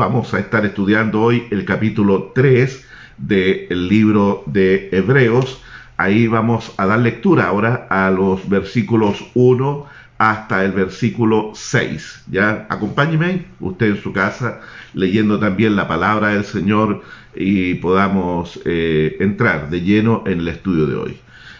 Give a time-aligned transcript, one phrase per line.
[0.00, 2.86] vamos a estar estudiando hoy el capítulo 3
[3.18, 5.60] del libro de Hebreos.
[5.98, 9.86] Ahí vamos a dar lectura ahora a los versículos 1
[10.16, 12.24] hasta el versículo 6.
[12.30, 14.62] Ya acompáñeme usted en su casa
[14.94, 17.02] leyendo también la palabra del Señor
[17.36, 21.18] y podamos eh, entrar de lleno en el estudio de hoy.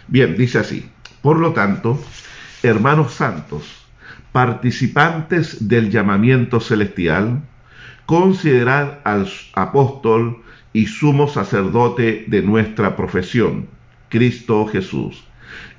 [0.09, 0.89] Bien, dice así.
[1.21, 2.03] Por lo tanto,
[2.63, 3.65] hermanos santos,
[4.33, 7.43] participantes del llamamiento celestial,
[8.11, 13.69] considerad al apóstol y sumo sacerdote de nuestra profesión,
[14.09, 15.23] Cristo Jesús,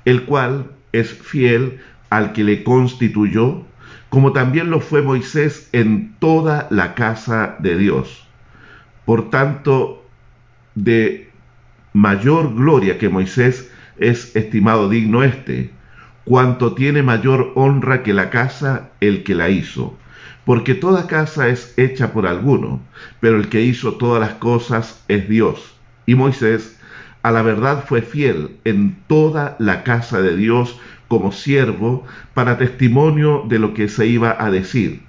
[0.06, 3.64] el cual es fiel al que le constituyó,
[4.08, 8.26] como también lo fue Moisés en toda la casa de Dios.
[9.04, 10.02] Por tanto,
[10.74, 11.30] de
[11.92, 15.70] mayor gloria que Moisés es estimado digno este,
[16.24, 19.98] cuanto tiene mayor honra que la casa el que la hizo.
[20.44, 22.80] Porque toda casa es hecha por alguno,
[23.20, 25.74] pero el que hizo todas las cosas es Dios.
[26.06, 26.78] Y Moisés
[27.22, 33.44] a la verdad fue fiel en toda la casa de Dios como siervo para testimonio
[33.48, 35.02] de lo que se iba a decir.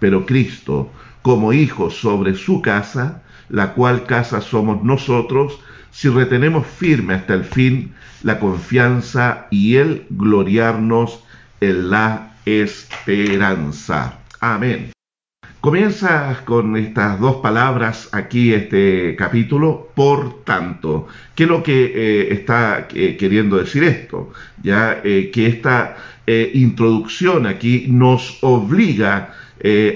[0.00, 0.90] Pero Cristo,
[1.22, 5.60] como hijo sobre su casa, la cual casa somos nosotros,
[5.92, 11.22] si retenemos firme hasta el fin la confianza y el gloriarnos
[11.60, 14.23] en la esperanza.
[14.46, 14.92] Amén.
[15.62, 21.08] Comienza con estas dos palabras aquí este capítulo, por tanto.
[21.34, 24.34] ¿Qué es lo que eh, está eh, queriendo decir esto?
[24.62, 29.34] Ya eh, que esta introducción aquí nos obliga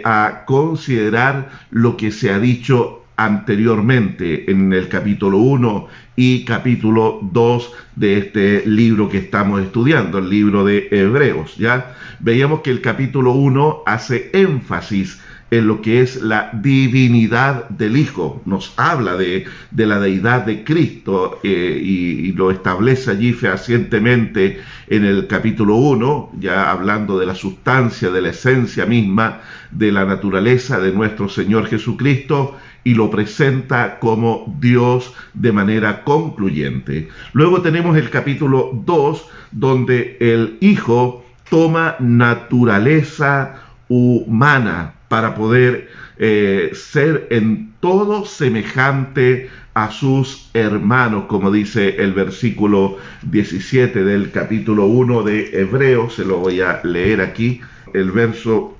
[0.04, 5.88] a considerar lo que se ha dicho anteriormente en el capítulo 1
[6.20, 11.94] y capítulo 2 de este libro que estamos estudiando, el libro de Hebreos, ¿ya?
[12.19, 15.20] Veíamos que el capítulo 1 hace énfasis
[15.52, 18.42] en lo que es la divinidad del Hijo.
[18.47, 25.28] Nos habla de, la deidad de Cristo eh, y, lo establece allí fehacientemente en el
[25.28, 30.91] capítulo 1, ya hablando de la sustancia, de la esencia misma, de la naturaleza de
[30.91, 37.09] nuestro Señor Jesucristo y lo presenta como Dios de manera concluyente.
[37.33, 45.88] Luego tenemos el capítulo 2, donde el Hijo toma naturaleza humana para poder
[46.19, 54.87] eh, ser en todo semejante a sus hermanos, como dice el versículo 17 del capítulo
[54.87, 57.61] 1 de Hebreo, se lo voy a leer aquí,
[57.94, 58.78] el verso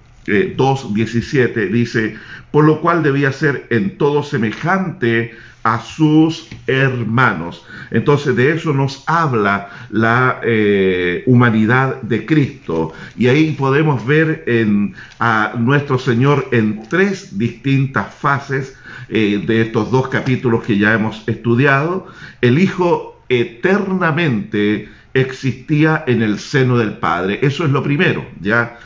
[0.56, 2.16] 2.17 eh, dice,
[2.50, 7.64] por lo cual debía ser en todo semejante a sus hermanos.
[7.90, 12.92] Entonces de eso nos habla la eh, humanidad de Cristo.
[13.16, 18.76] Y ahí podemos ver en, a nuestro Señor en tres distintas fases
[19.08, 22.06] eh, de estos dos capítulos que ya hemos estudiado.
[22.40, 27.40] El Hijo eternamente existía en el seno del Padre.
[27.42, 28.78] Eso es lo primero, ¿ya?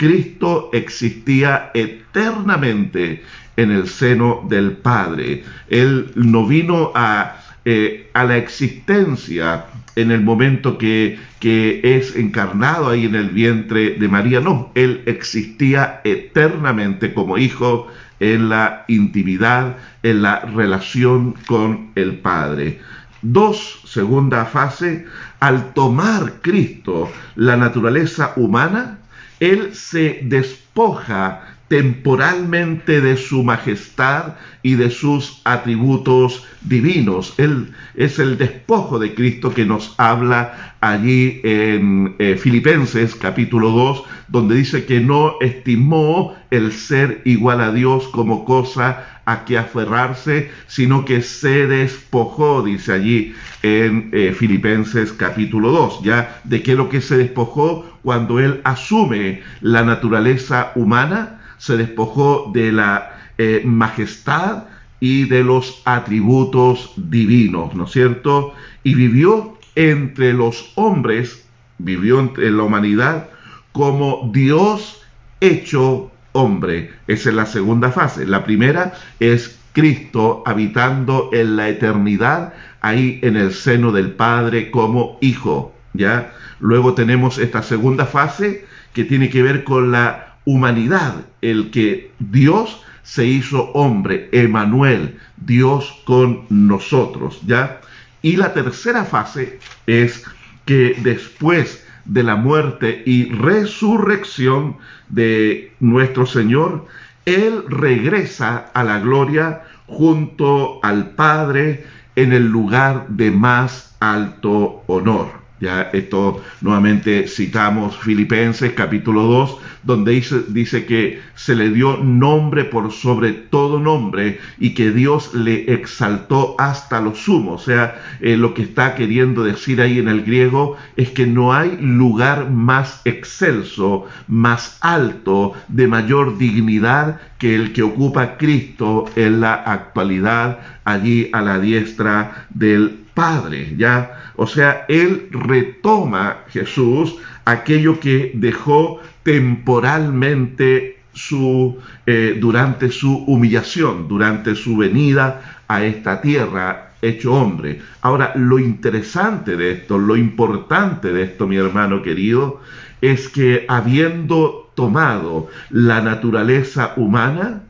[0.00, 3.22] Cristo existía eternamente
[3.58, 5.44] en el seno del Padre.
[5.68, 9.66] Él no vino a, eh, a la existencia
[9.96, 15.02] en el momento que, que, es encarnado ahí en el vientre de María, no, Él
[15.04, 17.88] existía eternamente como hijo
[18.20, 22.80] en la intimidad, en la relación con el Padre.
[23.20, 25.04] Dos, segunda fase,
[25.40, 28.99] al tomar Cristo la naturaleza humana,
[29.40, 37.34] Él se despoja temporalmente de su majestad y de sus atributos divinos.
[37.38, 44.02] Él es el despojo de Cristo que nos habla allí en eh, Filipenses capítulo 2,
[44.26, 50.50] donde dice que no estimó el ser igual a Dios como cosa a que aferrarse,
[50.66, 53.32] sino que se despojó, dice allí
[53.62, 58.60] en eh, Filipenses capítulo 2, ya de qué es lo que se despojó cuando él
[58.64, 64.64] asume la naturaleza humana, se despojó de la eh, majestad
[64.98, 68.54] y de los atributos divinos, ¿no es cierto?
[68.82, 71.46] Y vivió entre los hombres,
[71.76, 73.28] vivió entre la humanidad
[73.72, 75.02] como Dios
[75.40, 76.92] hecho hombre.
[77.06, 78.26] Esa es la segunda fase.
[78.26, 85.18] La primera es Cristo habitando en la eternidad, ahí en el seno del Padre como
[85.20, 86.32] hijo, ¿ya?
[86.58, 88.64] Luego tenemos esta segunda fase
[88.94, 96.00] que tiene que ver con la humanidad, el que Dios se hizo hombre, Emanuel, Dios
[96.04, 97.80] con nosotros, ¿ya?
[98.22, 100.24] Y la tercera fase es
[100.64, 104.76] que después de la muerte y resurrección
[105.08, 106.86] de nuestro Señor,
[107.24, 111.84] Él regresa a la gloria junto al Padre
[112.16, 115.39] en el lugar de más alto honor.
[115.60, 122.64] Ya esto nuevamente citamos Filipenses capítulo 2, donde dice, dice, que se le dio nombre
[122.64, 127.52] por sobre todo nombre y que Dios le exaltó hasta lo sumo.
[127.52, 131.52] O sea, eh, lo que está queriendo decir ahí en el griego es que no
[131.52, 139.40] hay lugar más excelso, más alto, de mayor dignidad que el que ocupa Cristo en
[139.40, 144.19] la actualidad allí a la diestra del Padre, ¿ya?
[144.42, 151.76] O sea, Él retoma, Jesús, aquello que dejó temporalmente su,
[152.06, 157.82] eh, durante su humillación, durante su venida a esta tierra hecho hombre.
[158.00, 162.62] Ahora, lo interesante de esto, lo importante de esto, mi hermano querido,
[163.02, 167.64] es que habiendo tomado la naturaleza humana,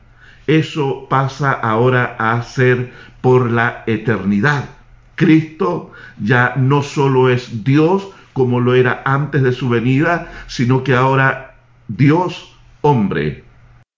[0.47, 4.80] eso pasa ahora a ser por la eternidad.
[5.21, 10.95] Cristo ya no solo es Dios como lo era antes de su venida, sino que
[10.95, 11.57] ahora
[11.87, 13.43] Dios hombre.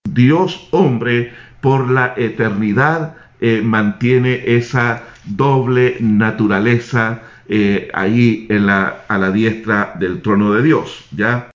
[0.06, 1.32] Dios hombre
[1.62, 9.94] por la eternidad eh, mantiene esa doble naturaleza eh, ahí en la, a la diestra
[9.98, 11.06] del trono de Dios.
[11.16, 11.50] ¿ya?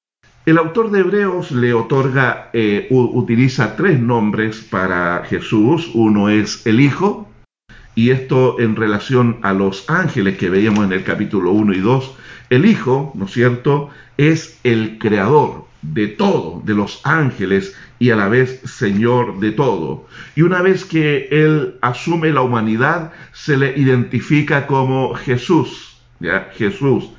[0.48, 5.92] El autor de Hebreos le otorga, eh, utiliza tres nombres para Jesús.
[5.94, 7.29] Uno es el Hijo,
[8.00, 12.16] y esto en relación a los ángeles que veíamos en el capítulo 1 y 2,
[12.50, 18.16] el Hijo, ¿no es cierto?, es el creador de todo, de los ángeles y a
[18.16, 20.08] la vez Señor de todo.
[20.38, 26.52] Y una vez que Él asume la humanidad, se le identifica como Jesús, ¿ya?
[26.56, 27.10] Jesús.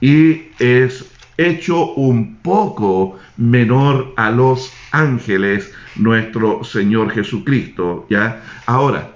[0.00, 8.42] Y es hecho un poco menor a los ángeles, nuestro Señor Jesucristo, ¿ya?
[8.66, 9.13] Ahora,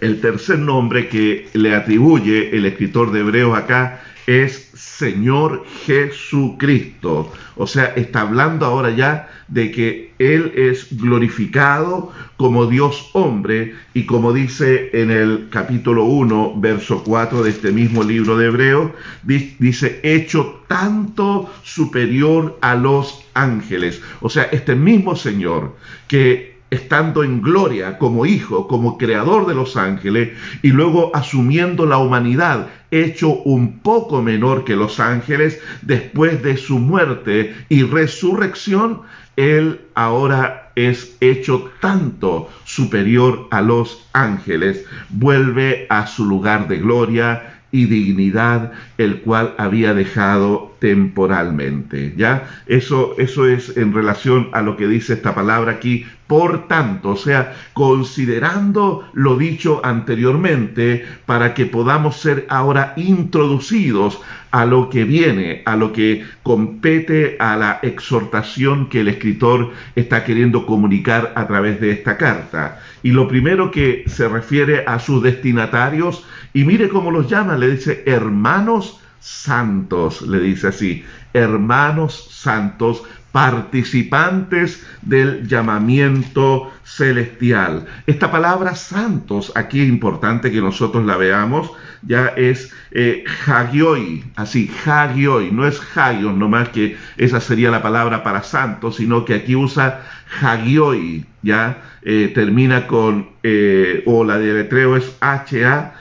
[0.00, 7.32] el tercer nombre que le atribuye el escritor de Hebreos acá es Señor Jesucristo.
[7.54, 14.04] O sea, está hablando ahora ya de que Él es glorificado como Dios hombre y
[14.04, 18.90] como dice en el capítulo 1, verso 4 de este mismo libro de Hebreos,
[19.22, 24.02] dice, hecho tanto superior a los ángeles.
[24.20, 25.76] O sea, este mismo Señor
[26.08, 30.30] que estando en gloria como hijo, como creador de los ángeles,
[30.62, 36.78] y luego asumiendo la humanidad, hecho un poco menor que los ángeles, después de su
[36.78, 39.02] muerte y resurrección,
[39.36, 47.60] él ahora es hecho tanto superior a los ángeles, vuelve a su lugar de gloria
[47.70, 52.14] y dignidad, el cual había dejado temporalmente.
[52.16, 52.48] ¿Ya?
[52.66, 57.16] Eso, eso es en relación a lo que dice esta palabra aquí, por tanto, o
[57.16, 64.20] sea, considerando lo dicho anteriormente, para que podamos ser ahora introducidos
[64.50, 70.24] a lo que viene, a lo que compete a la exhortación que el escritor está
[70.24, 72.80] queriendo comunicar a través de esta carta.
[73.02, 77.70] Y lo primero que se refiere a sus destinatarios, y mire cómo los llama, le
[77.70, 83.02] dice hermanos santos, le dice así, hermanos santos,
[83.32, 87.84] participantes del llamamiento celestial.
[88.06, 91.70] Esta palabra santos, aquí es importante que nosotros la veamos,
[92.02, 98.22] ya es eh, hagioi, así, hagioi, no es hagion, nomás que esa sería la palabra
[98.22, 100.02] para santos, sino que aquí usa
[100.40, 105.94] hagioi, ya eh, termina con, eh, o la de letreo es H-A-G-I-O-I,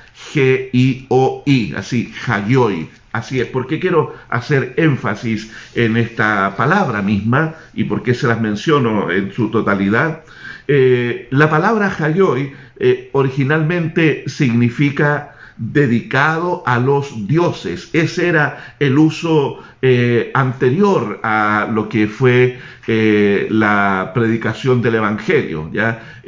[1.76, 8.14] así, hagioi, Así es, porque quiero hacer énfasis en esta palabra misma y por qué
[8.14, 10.24] se las menciono en su totalidad.
[10.68, 17.90] Eh, la palabra Hayoy eh, originalmente significa dedicado a los dioses.
[17.94, 25.70] Ese era el uso eh, anterior a lo que fue la predicación del Evangelio.
[25.72, 26.20] ¿ya?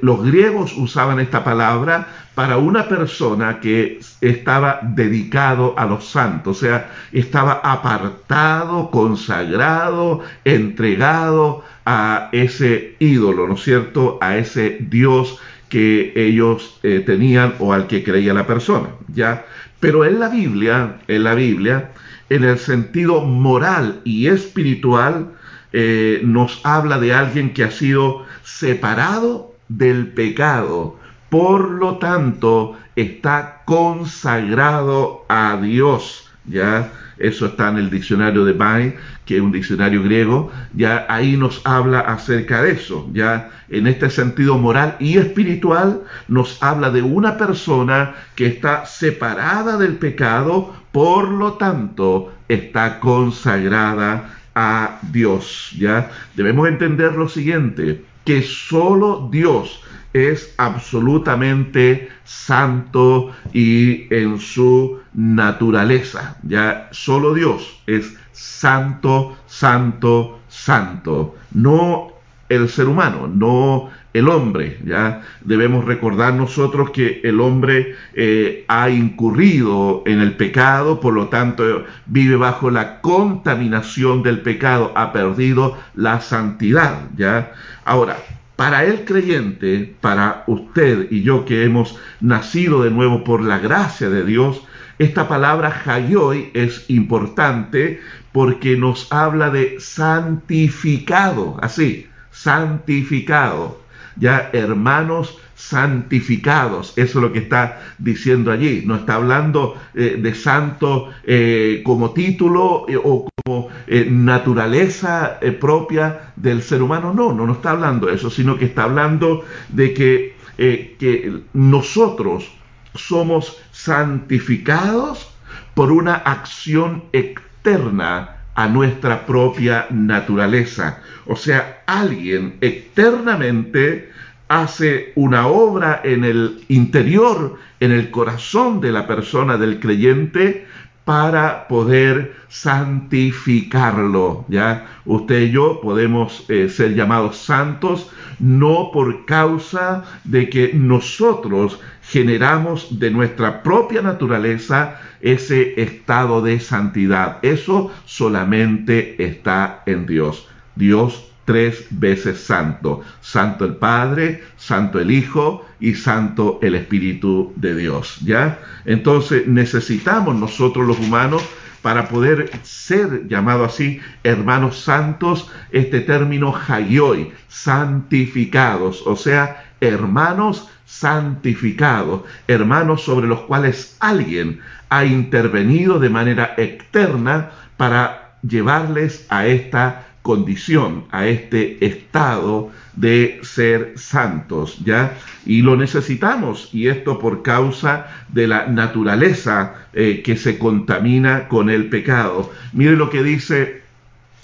[0.00, 6.60] Los griegos usaban esta palabra para una persona que estaba dedicado a los santos, o
[6.60, 14.18] sea, estaba apartado, consagrado, entregado a ese ídolo, ¿no es cierto?
[14.20, 19.44] A ese Dios que ellos tenían o al que creía la persona, ¿ya?
[19.80, 21.90] Pero en la Biblia, en la Biblia,
[22.28, 25.32] en el sentido moral y espiritual,
[25.72, 33.62] eh, nos habla de alguien que ha sido separado del pecado, por lo tanto está
[33.64, 40.02] consagrado a Dios, ya eso está en el diccionario de Bain, que es un diccionario
[40.02, 46.02] griego, ya ahí nos habla acerca de eso, ya en este sentido moral y espiritual
[46.28, 54.36] nos habla de una persona que está separada del pecado, por lo tanto está consagrada
[54.54, 59.82] a Dios, ya debemos entender lo siguiente, que solo Dios
[60.16, 66.38] es absolutamente santo y en su naturaleza.
[66.42, 71.36] Ya solo Dios es santo, santo, santo.
[71.52, 72.12] No
[72.48, 74.78] el ser humano, no el hombre.
[74.86, 81.28] Ya debemos recordar nosotros que el hombre eh, ha incurrido en el pecado, por lo
[81.28, 87.10] tanto vive bajo la contaminación del pecado, ha perdido la santidad.
[87.16, 87.52] Ya
[87.84, 88.16] ahora
[88.56, 94.08] para el creyente, para usted y yo que hemos nacido de nuevo por la gracia
[94.08, 94.62] de Dios,
[94.98, 98.00] esta palabra Hayoi es importante
[98.32, 103.84] porque nos habla de santificado, así, santificado.
[104.18, 106.92] Ya hermanos santificados.
[106.96, 108.82] Eso es lo que está diciendo allí.
[108.86, 113.68] No está hablando eh, de santo eh, como título eh, o como
[114.10, 117.14] naturaleza propia del ser humano.
[117.14, 122.50] No, no, no está hablando de eso, sino que está hablando de que, que nosotros
[122.96, 125.32] somos santificados
[125.74, 131.00] por una acción externa a nuestra propia naturaleza.
[131.26, 134.10] O sea, alguien externamente
[134.48, 140.66] hace una obra en el interior, en el corazón de la persona del creyente
[141.06, 144.44] para poder santificarlo.
[144.48, 148.10] Ya usted y yo podemos eh, ser llamados santos
[148.40, 157.38] no por causa de que nosotros generamos de nuestra propia naturaleza ese estado de santidad.
[157.42, 160.48] Eso solamente está en Dios.
[160.74, 163.00] Dios tres veces santo.
[163.22, 168.18] Santo el Padre, santo el Hijo y santo el Espíritu de Dios.
[168.22, 168.58] ¿Ya?
[168.84, 171.42] Entonces necesitamos nosotros los humanos
[171.80, 182.22] para poder ser llamado así hermanos santos, este término hayoi, santificados, o sea, hermanos santificados,
[182.48, 191.04] hermanos sobre los cuales alguien ha intervenido de manera externa para llevarles a esta condición,
[191.12, 195.16] a este estado de ser santos, ¿ya?
[195.44, 201.70] Y lo necesitamos, y esto por causa de la naturaleza eh, que se contamina con
[201.70, 202.50] el pecado.
[202.72, 203.82] Mire lo que dice,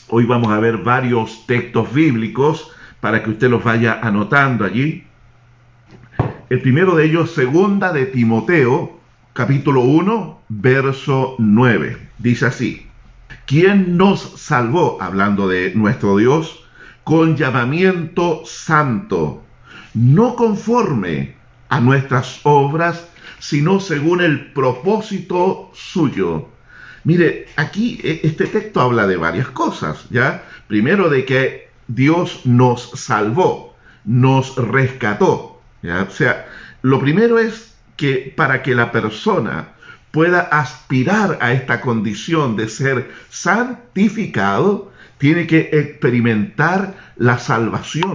[0.07, 2.71] hoy vamos a ver varios textos bíblicos
[3.01, 5.03] para que usted los vaya anotando allí.
[6.49, 9.01] El primero de ellos, segunda de Timoteo,
[9.33, 11.97] capítulo 1, verso 9.
[12.19, 12.87] Dice así,
[13.47, 16.65] ¿Quién nos salvó, hablando de nuestro Dios,
[17.05, 19.43] con llamamiento santo,
[19.95, 21.35] no conforme
[21.69, 23.09] a nuestras obras,
[23.39, 26.49] sino según el propósito suyo.
[27.05, 30.45] Mire, aquí e, este texto habla de varias cosas, ¿ya?
[30.69, 36.03] Primero de que Dios nos salvó, nos rescató, ¿ya?
[36.03, 36.47] O sea,
[36.83, 39.73] lo primero es que para que la persona
[40.13, 48.15] pueda aspirar a esta condición de ser santificado, tiene que experimentar la salvación.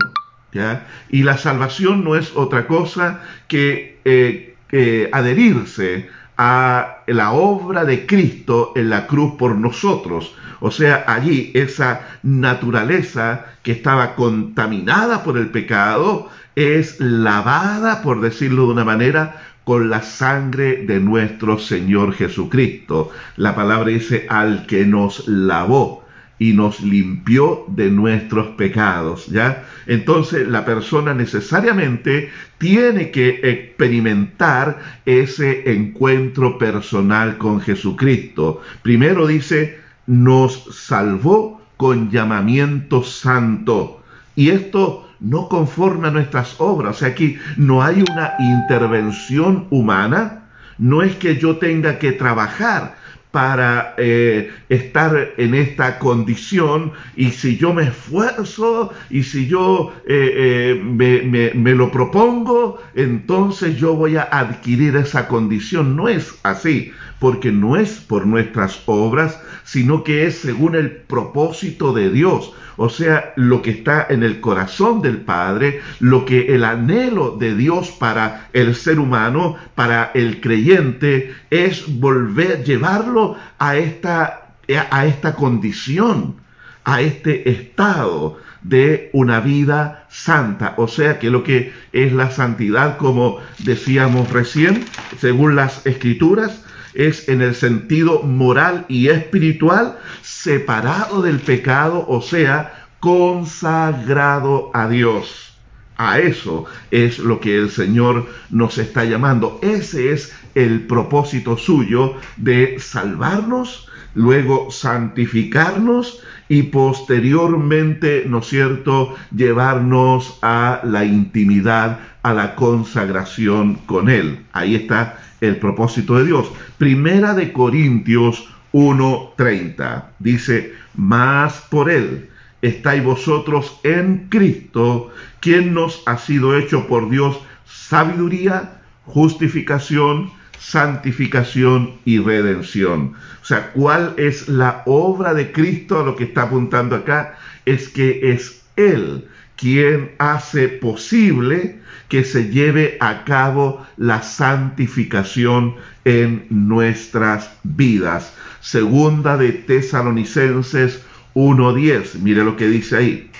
[1.09, 8.73] Y la salvación no es otra cosa que eh, adherirse a la obra de Cristo
[8.75, 10.35] en la cruz por nosotros.
[10.59, 18.65] O sea, allí esa naturaleza que estaba contaminada por el pecado es lavada, por decirlo
[18.65, 23.11] de una manera, con la sangre de nuestro Señor Jesucristo.
[23.35, 26.05] La palabra dice al que nos lavó
[26.39, 29.65] y nos limpió de nuestros pecados, ¿ya?
[29.85, 38.61] Entonces la persona necesariamente tiene que experimentar ese encuentro personal con Jesucristo.
[38.83, 44.01] Primero dice, nos salvó con llamamiento santo.
[44.33, 46.97] Y esto no conforme a nuestras obras.
[46.97, 50.43] O sea, aquí no hay una intervención humana,
[50.77, 52.95] no es que yo tenga que trabajar
[53.31, 60.33] para eh, estar en esta condición y si yo me esfuerzo y si yo eh,
[60.77, 65.95] eh, me, me, lo propongo, entonces yo voy a adquirir esa condición.
[65.95, 71.93] No es así, porque no es por nuestras obras, sino que es según el propósito
[71.93, 72.53] de Dios.
[72.77, 77.55] O sea, lo que está en el corazón del Padre, lo que el anhelo de
[77.55, 84.51] Dios para el ser humano, para el creyente, es volver, llevarlo a esta,
[84.91, 86.35] a esta condición,
[86.83, 90.75] a este estado de una vida santa.
[90.77, 94.85] O sea que lo que es la santidad, como decíamos recién,
[95.19, 96.63] según las escrituras,
[96.97, 105.55] es en el sentido moral y espiritual separado del pecado, o sea, consagrado a Dios.
[105.95, 109.59] A eso es lo que el Señor nos está llamando.
[109.61, 120.39] Ese es el propósito suyo de salvarnos, luego santificarnos y posteriormente, ¿no es cierto?, llevarnos
[120.41, 124.45] a la intimidad, a la consagración con Él.
[124.53, 126.51] Ahí está el propósito de Dios.
[126.77, 132.29] Primera de Corintios 1:30 dice, más por Él
[132.61, 142.19] estáis vosotros en Cristo, quien nos ha sido hecho por Dios sabiduría, justificación, santificación y
[142.19, 143.13] redención.
[143.41, 146.03] O sea, ¿cuál es la obra de Cristo?
[146.03, 149.27] Lo que está apuntando acá es que es Él
[149.57, 158.33] quien hace posible que se lleve a cabo la santificación en nuestras vidas.
[158.61, 163.31] Segunda de Tesalonicenses 1.10, mire lo que dice ahí.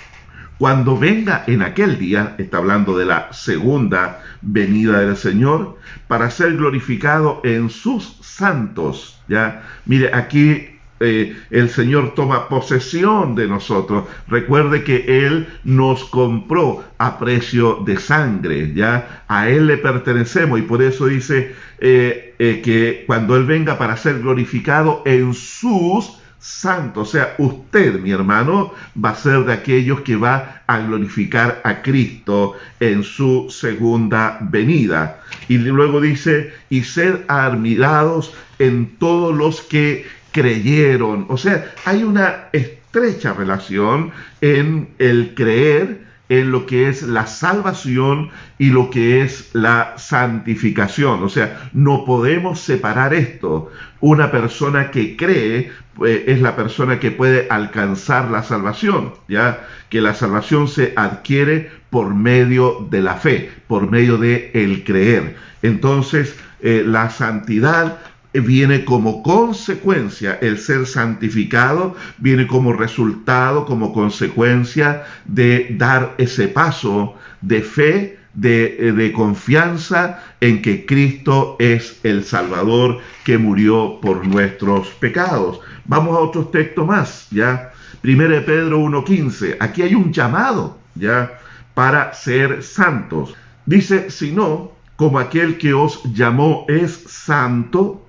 [0.58, 6.56] Cuando venga en aquel día, está hablando de la segunda venida del Señor, para ser
[6.56, 9.20] glorificado en sus santos.
[9.28, 14.04] Ya, mire, aquí eh, el Señor toma posesión de nosotros.
[14.26, 20.62] Recuerde que Él nos compró a precio de sangre, ya a Él le pertenecemos y
[20.62, 27.00] por eso dice eh, eh, que cuando Él venga para ser glorificado en sus santo.
[27.00, 31.82] O sea, usted, mi hermano, va a ser de aquellos que va a glorificar a
[31.82, 35.20] Cristo en su segunda venida.
[35.48, 40.06] Y luego dice, y ser admirados en todos los que
[40.38, 41.26] creyeron.
[41.28, 48.30] O sea, hay una estrecha relación en el creer en lo que es la salvación
[48.58, 51.24] y lo que es la santificación.
[51.24, 53.72] O sea, no podemos separar esto.
[54.00, 60.00] Una persona que cree pues, es la persona que puede alcanzar la salvación, ya que
[60.00, 65.34] la salvación se adquiere por medio de la fe, por medio de el creer.
[65.62, 67.98] Entonces, eh, la santidad
[68.32, 77.14] viene como consecuencia, el ser santificado viene como resultado, como consecuencia de dar ese paso
[77.40, 84.26] de fe, de, eh, de, confianza en que Cristo es el Salvador que murió por
[84.26, 85.60] nuestros pecados.
[85.86, 87.72] Vamos a otros textos más, ¿ya?
[88.04, 91.40] 1 Pedro 1.15, aquí hay un llamado, ¿ya?
[91.74, 93.34] Para ser santos.
[93.66, 98.07] Dice, si no, como aquel que os llamó es santo,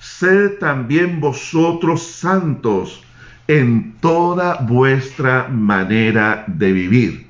[0.00, 3.04] sed también vosotros santos
[3.46, 7.26] en toda vuestra manera de vivir.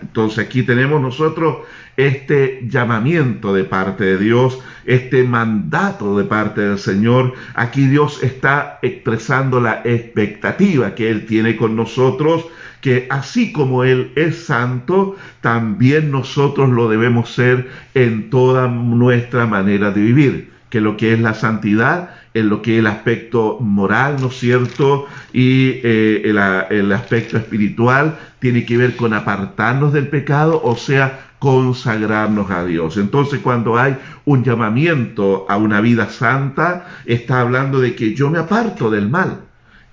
[0.00, 1.58] Entonces aquí tenemos nosotros
[1.96, 7.34] este llamamiento de parte de Dios, este mandato de parte del Señor.
[7.54, 12.46] Aquí Dios está expresando la expectativa que Él tiene con nosotros,
[12.80, 19.90] que así como Él es santo, también nosotros lo debemos ser en toda nuestra manera
[19.90, 24.16] de vivir que lo que es la santidad, en lo que es el aspecto moral,
[24.20, 25.06] ¿no es cierto?
[25.32, 26.38] Y eh, el,
[26.70, 32.96] el aspecto espiritual tiene que ver con apartarnos del pecado, o sea, consagrarnos a Dios.
[32.96, 38.38] Entonces cuando hay un llamamiento a una vida santa, está hablando de que yo me
[38.38, 39.42] aparto del mal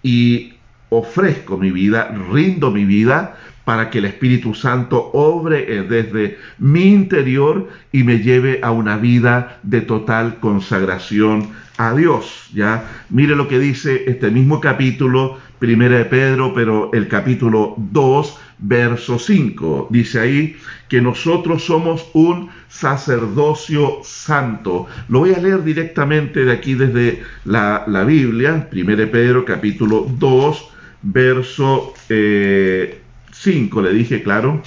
[0.02, 0.54] y
[0.90, 6.86] ofrezco mi vida, rindo mi vida para que el Espíritu Santo obre eh, desde mi
[6.86, 12.50] interior y me lleve a una vida de total consagración a Dios.
[12.54, 18.38] Ya, mire lo que dice este mismo capítulo, primera de Pedro, pero el capítulo 2,
[18.60, 19.88] verso 5.
[19.90, 20.56] Dice ahí
[20.88, 24.88] que nosotros somos un sacerdocio santo.
[25.08, 30.70] Lo voy a leer directamente de aquí desde la, Biblia, primera de Pedro, capítulo 2,
[31.04, 33.01] verso eh,
[33.32, 34.62] 5 le dije, claro.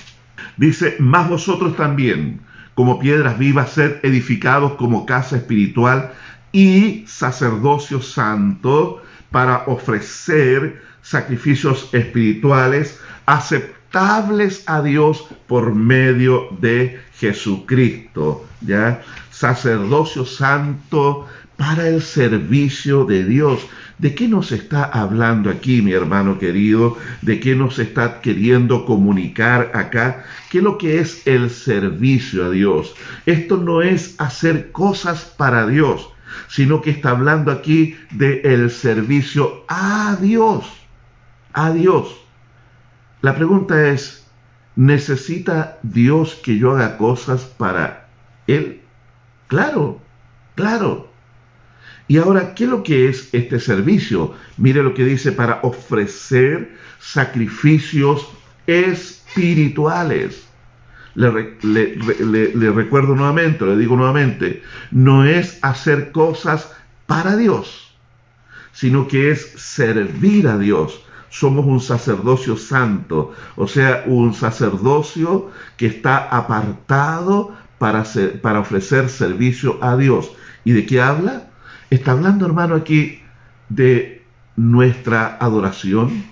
[0.56, 2.40] Dice, más vosotros también,
[2.74, 6.12] como piedras vivas, ser edificados como casa espiritual
[6.52, 18.46] y sacerdocio santo para ofrecer sacrificios espirituales aceptables a Dios por medio de Jesucristo.
[18.60, 19.02] ¿Ya?
[19.30, 23.66] Sacerdocio santo para el servicio de Dios.
[23.98, 26.96] ¿De qué nos está hablando aquí, mi hermano querido?
[27.22, 30.24] ¿De qué nos está queriendo comunicar acá?
[30.50, 32.94] ¿Qué es lo que es el servicio a Dios?
[33.24, 36.10] Esto no es hacer cosas para Dios,
[36.48, 40.66] sino que está hablando aquí de el servicio a Dios.
[41.52, 42.16] A Dios.
[43.22, 44.26] La pregunta es,
[44.74, 48.08] ¿necesita Dios que yo haga cosas para
[48.48, 48.82] Él?
[49.46, 50.00] Claro,
[50.56, 51.13] claro.
[52.06, 54.34] Y ahora, ¿qué es lo que es este servicio?
[54.58, 58.28] Mire lo que dice para ofrecer sacrificios
[58.66, 60.46] espirituales.
[61.14, 66.72] Le, recuerdo nuevamente, le digo nuevamente, no es hacer cosas
[67.06, 67.94] para Dios,
[68.72, 71.00] sino que es servir a Dios.
[71.30, 78.04] Somos un sacerdocio santo, o sea, un sacerdocio que está apartado para,
[78.42, 80.32] para ofrecer servicio a Dios.
[80.64, 81.48] ¿Y de qué habla?
[81.94, 83.20] Está hablando, hermano, aquí
[83.68, 84.24] de
[84.56, 86.24] nuestra adoración.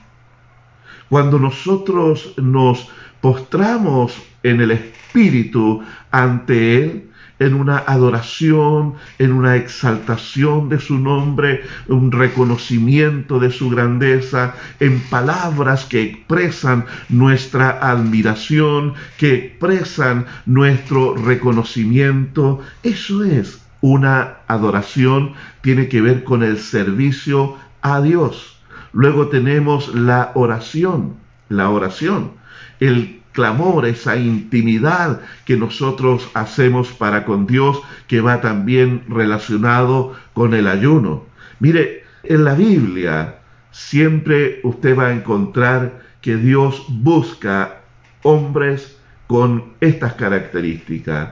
[1.09, 2.89] Cuando nosotros nos
[3.21, 11.63] postramos en el Espíritu ante Él, en una adoración, en una exaltación de su nombre,
[11.87, 22.59] un reconocimiento de su grandeza, en palabras que expresan nuestra admiración, que expresan nuestro reconocimiento.
[22.83, 28.59] Eso es una adoración, tiene que ver con el servicio a Dios.
[28.93, 31.17] Luego tenemos la oración,
[31.49, 32.33] la oración,
[32.81, 40.55] el clamor, esa intimidad que nosotros hacemos para con Dios, que va también relacionado con
[40.55, 41.25] el ayuno.
[41.59, 43.41] Mire, en la Biblia
[43.73, 47.81] siempre usted va a encontrar que Dios busca
[48.23, 51.31] hombres con estas características,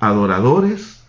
[0.00, 1.03] adoradores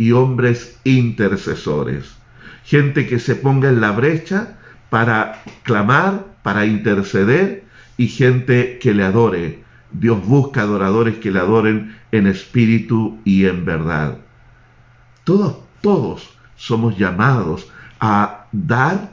[0.00, 2.16] y hombres intercesores,
[2.64, 4.56] gente que se ponga en la brecha
[4.88, 7.64] para clamar, para interceder
[7.98, 13.66] y gente que le adore, Dios busca adoradores que le adoren en espíritu y en
[13.66, 14.16] verdad.
[15.24, 17.68] Todos, todos somos llamados
[18.00, 19.10] a dar,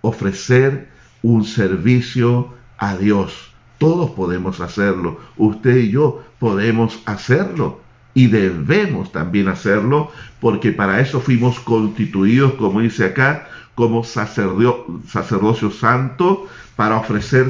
[0.00, 0.88] ofrecer
[1.22, 3.52] un servicio a Dios.
[3.78, 5.20] Todos podemos hacerlo.
[5.36, 7.83] Usted y yo podemos hacerlo.
[8.14, 16.46] Y debemos también hacerlo porque para eso fuimos constituidos, como dice acá, como sacerdocio santo
[16.76, 17.48] para ofrecer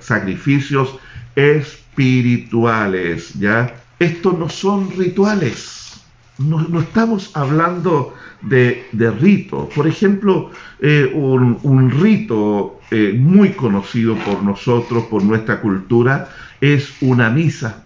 [0.00, 0.98] sacrificios
[1.36, 3.74] espirituales, ¿ya?
[3.98, 6.00] Estos no son rituales,
[6.38, 9.68] no, estamos hablando de, de rito.
[9.74, 10.50] Por ejemplo,
[10.80, 16.28] eh, un, rito eh, muy conocido por nosotros, por nuestra cultura,
[16.60, 17.84] es una misa,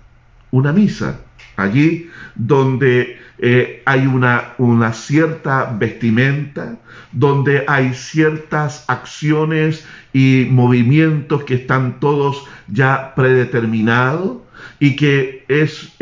[0.50, 1.20] una misa.
[1.56, 6.78] Allí donde eh, hay una, una cierta vestimenta,
[7.12, 14.38] donde hay ciertas acciones y movimientos que están todos ya predeterminados
[14.78, 15.92] y que es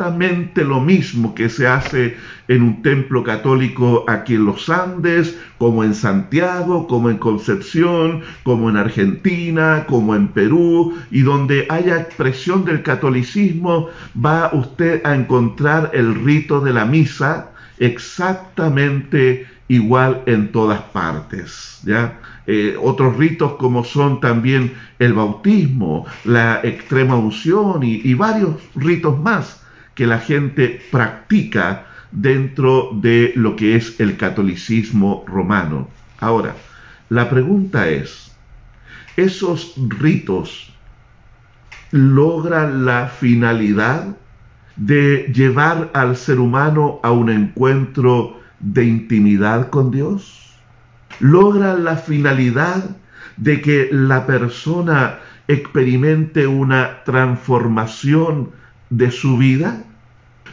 [0.00, 2.16] exactamente lo mismo que se hace
[2.48, 8.70] en un templo católico aquí en los Andes, como en Santiago, como en Concepción, como
[8.70, 15.90] en Argentina, como en Perú, y donde haya expresión del catolicismo, va usted a encontrar
[15.92, 21.82] el rito de la misa exactamente igual en todas partes.
[22.46, 29.59] Eh, otros ritos como son también el bautismo, la extrema unción y, varios ritos más
[30.00, 35.90] que la gente practica dentro de lo que es el catolicismo romano.
[36.20, 36.56] Ahora,
[37.10, 38.32] la pregunta es,
[39.18, 40.72] ¿esos ritos
[41.90, 44.16] logran la finalidad
[44.76, 50.40] de llevar al ser humano a un encuentro de intimidad con Dios?
[51.20, 52.96] logra la finalidad
[53.36, 58.50] de que la persona experimente una transformación
[58.88, 59.84] de su vida?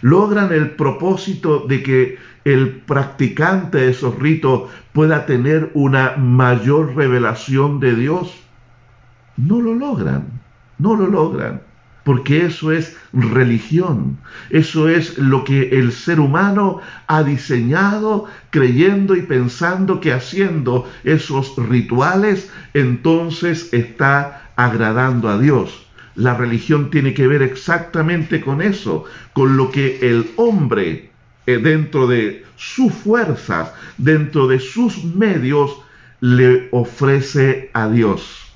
[0.01, 7.79] ¿Logran el propósito de que el practicante de esos ritos pueda tener una mayor revelación
[7.79, 8.33] de Dios?
[9.37, 10.41] No lo logran,
[10.77, 11.61] no lo logran
[12.07, 14.17] porque eso es religión,
[14.49, 21.53] eso es lo que el ser humano ha diseñado creyendo y pensando que haciendo esos
[21.57, 25.86] rituales entonces está agradando a Dios.
[26.17, 31.11] La religión tiene que ver exactamente con eso, con lo que el hombre
[31.45, 35.79] eh, dentro de sus fuerzas, dentro de sus medios,
[36.19, 38.51] le ofrece a Dios.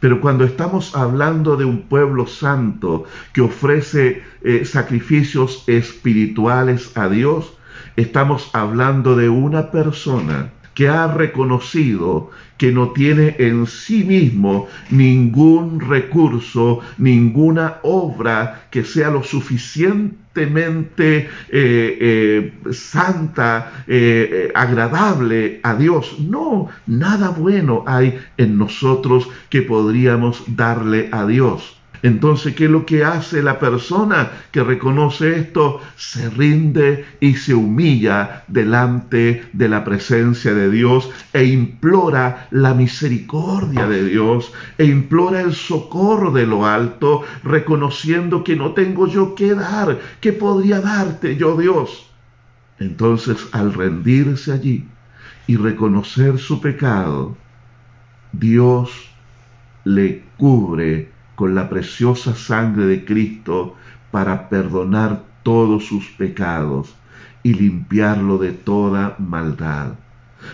[0.00, 7.52] Pero cuando estamos hablando de un pueblo santo que ofrece eh, sacrificios espirituales a Dios,
[7.96, 12.30] Estamos hablando de una persona que ha reconocido
[12.62, 21.50] que no tiene en sí mismo ningún recurso, ninguna obra que sea lo suficientemente eh,
[21.50, 26.20] eh, santa, eh, agradable a Dios.
[26.20, 31.81] No, nada bueno hay en nosotros que podríamos darle a Dios.
[32.02, 35.80] Entonces, ¿qué es lo que hace la persona que reconoce esto?
[35.96, 43.86] Se rinde y se humilla delante de la presencia de Dios e implora la misericordia
[43.86, 49.54] de Dios e implora el socorro de lo alto, reconociendo que no tengo yo que
[49.54, 52.10] dar, que podría darte yo Dios.
[52.80, 54.84] Entonces, al rendirse allí
[55.46, 57.36] y reconocer su pecado,
[58.32, 58.90] Dios
[59.84, 63.76] le cubre con la preciosa sangre de Cristo
[64.10, 66.94] para perdonar todos sus pecados
[67.42, 69.94] y limpiarlo de toda maldad.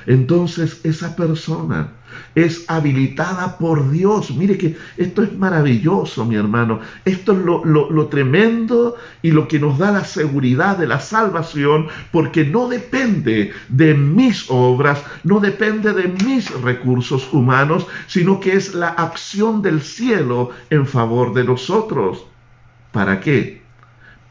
[0.06, 1.92] Entonces esa persona
[2.34, 4.30] es habilitada por Dios.
[4.30, 6.80] Mire que esto es maravilloso, mi hermano.
[7.04, 11.88] Esto es lo, lo, tremendo y lo que nos da la seguridad de la salvación,
[12.10, 18.74] porque no depende de mis obras, no depende de mis recursos humanos, sino que es
[18.74, 22.24] la acción del cielo en favor de nosotros.
[22.92, 23.62] ¿Para qué?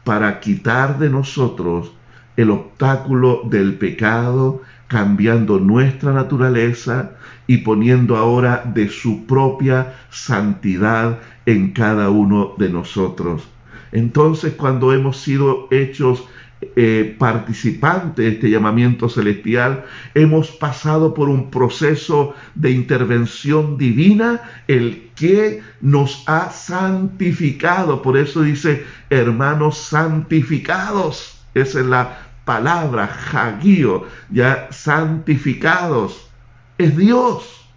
[0.04, 1.92] Para quitar de nosotros
[2.36, 7.12] el obstáculo del pecado, cambiando nuestra naturaleza
[7.46, 13.48] y poniendo ahora de su propia santidad en cada uno de nosotros.
[13.92, 16.24] Entonces, cuando hemos sido hechos
[16.60, 25.10] eh, participantes de este llamamiento celestial, hemos pasado por un proceso de intervención divina, el
[25.14, 28.02] que nos ha santificado.
[28.02, 31.40] Por eso dice, hermanos santificados.
[31.54, 36.30] Esa es la palabra, Hagio, ya santificados.
[36.78, 37.68] Es Dios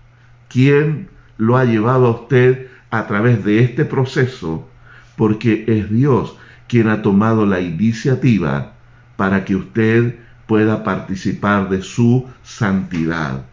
[0.47, 4.69] quien lo ha llevado a usted a través de este proceso,
[5.17, 6.37] porque es Dios
[6.69, 8.71] quien ha tomado la iniciativa
[9.17, 10.15] para que usted
[10.47, 13.43] pueda participar de su santidad.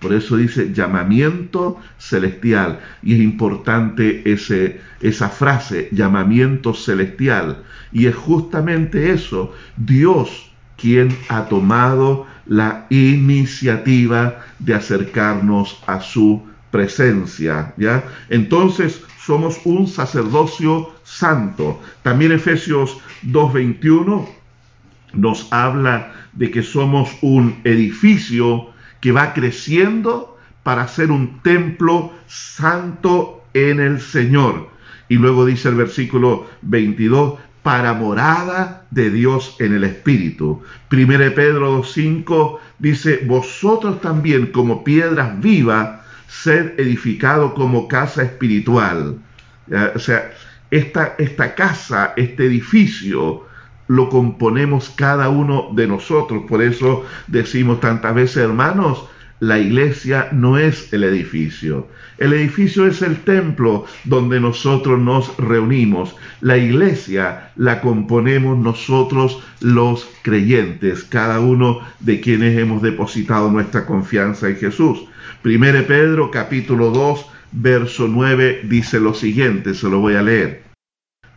[0.00, 2.80] Por eso dice llamamiento celestial.
[3.00, 7.62] Y es importante ese, esa frase, llamamiento celestial.
[7.92, 9.54] Y es justamente eso.
[9.76, 18.04] Dios quien ha tomado la iniciativa de acercarnos a su presencia, ¿ya?
[18.28, 21.80] Entonces somos un sacerdocio santo.
[22.02, 24.28] También Efesios 2:21
[25.12, 33.44] nos habla de que somos un edificio que va creciendo para ser un templo santo
[33.54, 34.68] en el Señor.
[35.08, 40.62] Y luego dice el versículo 22, para morada de Dios en el Espíritu.
[40.92, 49.18] 1 Pedro 2.5 dice, vosotros también como piedras vivas, sed edificado como casa espiritual.
[49.94, 50.30] O sea,
[50.70, 53.46] esta, esta casa, este edificio,
[53.88, 56.44] lo componemos cada uno de nosotros.
[56.46, 59.08] Por eso decimos tantas veces, hermanos,
[59.44, 61.88] la iglesia no es el edificio.
[62.16, 66.16] El edificio es el templo donde nosotros nos reunimos.
[66.40, 74.48] La iglesia la componemos nosotros los creyentes, cada uno de quienes hemos depositado nuestra confianza
[74.48, 75.04] en Jesús.
[75.42, 80.62] Primero Pedro capítulo 2, verso 9 dice lo siguiente, se lo voy a leer.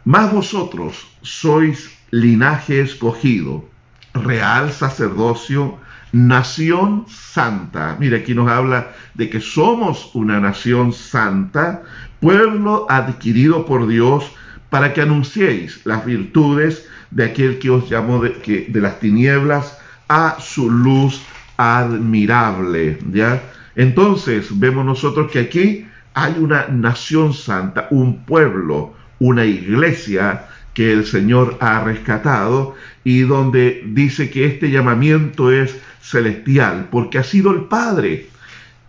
[0.06, 3.68] Más vosotros sois linaje escogido,
[4.14, 5.78] real sacerdocio,
[6.26, 7.96] nación santa.
[8.00, 11.84] Mire, aquí nos habla de que somos una nación santa,
[12.20, 14.32] pueblo adquirido por Dios,
[14.70, 19.78] para que anunciéis las virtudes de aquel que os llamó de, de las tinieblas
[20.10, 21.22] a su luz
[21.58, 23.00] admirable.
[23.12, 23.42] ¿ya?
[23.76, 30.48] Entonces vemos nosotros que aquí hay una nación santa, un pueblo, una iglesia
[30.78, 37.24] que el Señor ha rescatado y donde dice que este llamamiento es celestial, porque ha
[37.24, 38.30] sido el Padre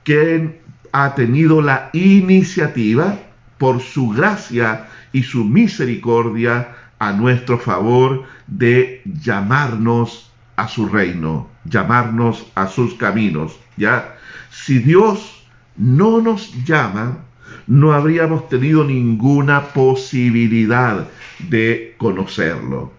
[0.05, 0.59] quien
[0.93, 3.19] ha tenido la iniciativa
[3.57, 12.45] por su gracia y su misericordia a nuestro favor de llamarnos a su reino, llamarnos
[12.55, 14.15] a sus caminos, ¿ya?
[14.51, 15.43] Si Dios
[15.75, 17.25] no nos llama,
[17.69, 21.07] no habríamos tenido ninguna posibilidad
[21.39, 22.93] de conocerlo.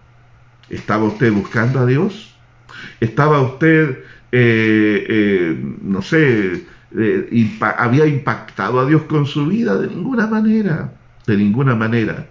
[0.70, 2.32] ¿Estaba usted buscando a Dios?
[3.00, 3.98] ¿Estaba usted,
[4.30, 6.64] eh, eh, no sé,
[6.96, 9.76] eh, había impactado a Dios con su vida?
[9.76, 10.92] De ninguna manera,
[11.26, 12.28] de ninguna manera.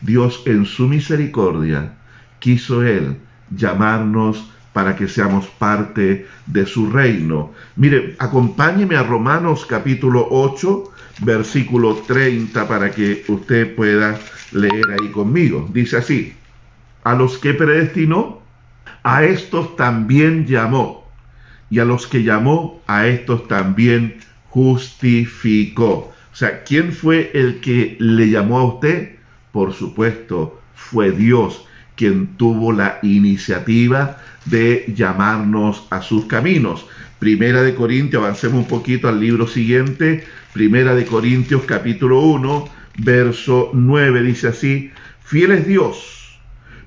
[0.00, 1.92] Dios en su misericordia
[2.38, 3.18] quiso Él
[3.54, 7.52] llamarnos para que seamos parte de su reino.
[7.76, 10.91] Mire, acompáñeme a Romanos capítulo 8,
[11.24, 14.18] versículo 30, para que usted pueda
[14.52, 15.68] leer ahí conmigo.
[15.72, 16.34] Dice así,
[17.04, 18.42] a los que predestinó,
[19.02, 21.10] a estos también llamó,
[21.70, 26.12] y a los que llamó, a estos también justificó.
[26.32, 29.16] O sea, ¿quién fue el que le llamó a usted?
[29.52, 36.86] Por supuesto, fue Dios quien tuvo la iniciativa de llamarnos a sus caminos.
[37.18, 43.70] Primera de Corintios, avancemos un poquito al libro siguiente, Primera de Corintios capítulo 1, verso
[43.72, 44.90] 9, dice así,
[45.24, 46.38] fiel es Dios,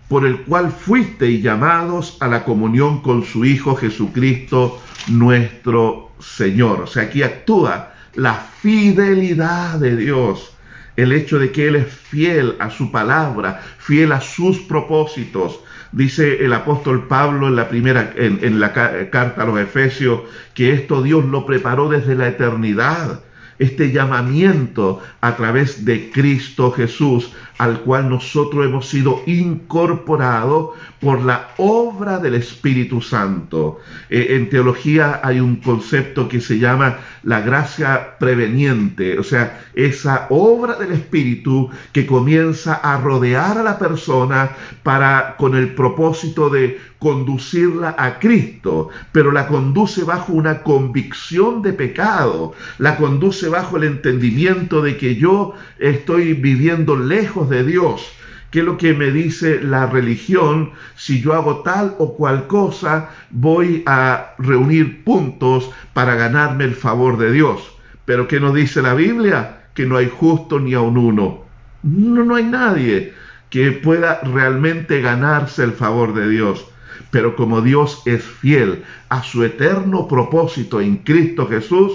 [0.07, 6.81] por el cual fuisteis llamados a la comunión con su Hijo Jesucristo, nuestro Señor.
[6.81, 10.55] O sea, aquí actúa la fidelidad de Dios
[10.95, 15.59] el hecho de que Él es fiel a su palabra, fiel a sus propósitos.
[15.91, 18.73] Dice el apóstol Pablo en la primera, en, la
[19.09, 20.21] carta a los Efesios,
[20.53, 23.24] que esto Dios lo preparó desde la eternidad
[23.59, 31.49] este llamamiento a través de Cristo Jesús, al cual nosotros hemos sido incorporados por la
[31.57, 33.79] obra del Espíritu Santo.
[34.09, 40.27] Eh, en teología hay un concepto que se llama la gracia preveniente, o sea, esa
[40.29, 44.51] obra del Espíritu que comienza a rodear a la persona
[44.83, 51.73] para con el propósito de conducirla a Cristo, pero la conduce bajo una convicción de
[51.73, 58.11] pecado, la conduce bajo el entendimiento de que yo estoy viviendo lejos de Dios.
[58.51, 60.71] ¿Qué es lo que me dice la religión?
[60.95, 67.17] Si yo hago tal o cual cosa, voy a reunir puntos para ganarme el favor
[67.17, 67.75] de Dios.
[68.05, 69.63] Pero ¿qué nos dice la Biblia?
[69.73, 71.43] Que no hay justo ni aun uno.
[71.83, 73.13] No, no hay nadie
[73.49, 76.65] que pueda realmente ganarse el favor de Dios.
[77.11, 81.93] Pero como Dios es fiel a su eterno propósito en Cristo Jesús,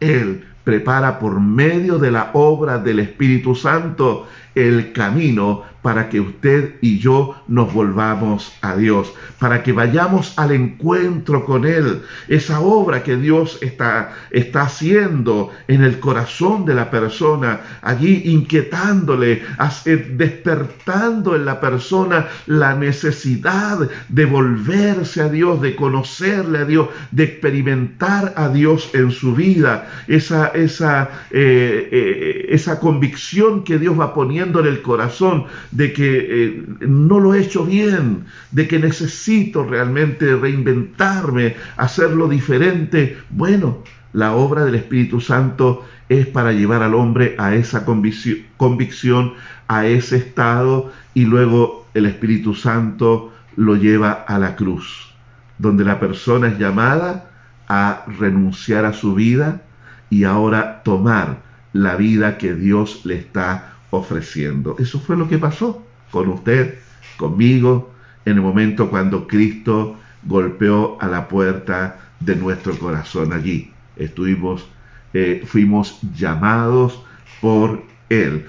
[0.00, 6.74] Él prepara por medio de la obra del Espíritu Santo el camino para que usted
[6.80, 12.02] y yo nos volvamos a Dios, para que vayamos al encuentro con Él.
[12.28, 14.12] Esa obra que Dios está,
[14.54, 19.42] haciendo en el corazón de la persona, allí inquietándole,
[19.84, 27.24] despertando en la persona la necesidad de volverse a Dios, de conocerle a Dios, de
[27.24, 29.88] experimentar a Dios en su vida.
[30.08, 36.26] Esa, esa, eh, eh, esa convicción que Dios va poniendo en el corazón de que
[36.28, 43.18] eh, no lo he hecho bien, de que necesito realmente reinventarme, hacerlo diferente.
[43.30, 49.34] Bueno, la obra del Espíritu Santo es para llevar al hombre a esa convicción,
[49.68, 55.14] a ese estado, y luego el Espíritu Santo lo lleva a la cruz,
[55.58, 57.30] donde la persona es llamada
[57.68, 59.62] a renunciar a su vida
[60.08, 64.76] y ahora tomar la vida que Dios le está ofreciendo.
[64.78, 66.78] Eso fue lo que pasó con usted,
[67.16, 67.90] conmigo,
[68.24, 73.72] en el momento cuando Cristo golpeó a la puerta de nuestro corazón allí.
[73.96, 74.66] Estuvimos,
[75.14, 77.02] eh, fuimos llamados
[77.40, 78.46] por Él.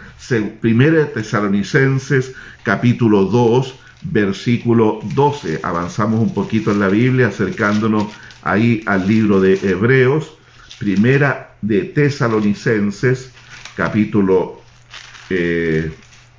[0.59, 5.59] Primera Tesalonicenses capítulo 2, versículo 12.
[5.63, 8.07] Avanzamos un poquito en la Biblia, acercándonos
[8.43, 10.37] ahí al libro de Hebreos.
[10.79, 13.31] Primera de Tesalonicenses
[13.75, 14.60] capítulo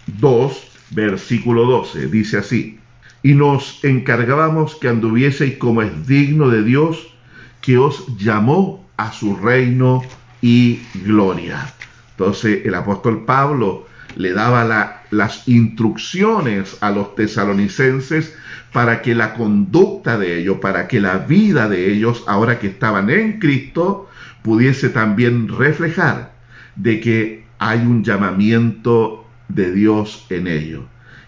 [0.06, 2.06] 2, eh, versículo 12.
[2.08, 2.78] Dice así,
[3.22, 7.14] y nos encargábamos que anduvieseis como es digno de Dios,
[7.60, 10.02] que os llamó a su reino
[10.40, 11.72] y gloria.
[12.10, 18.34] Entonces el apóstol Pablo le daba las instrucciones a los tesalonicenses
[18.72, 23.10] para que la conducta de ellos, para que la vida de ellos, ahora que estaban
[23.10, 24.10] en Cristo,
[24.42, 26.32] pudiese también reflejar
[26.76, 30.82] de que hay un llamamiento de Dios en ello.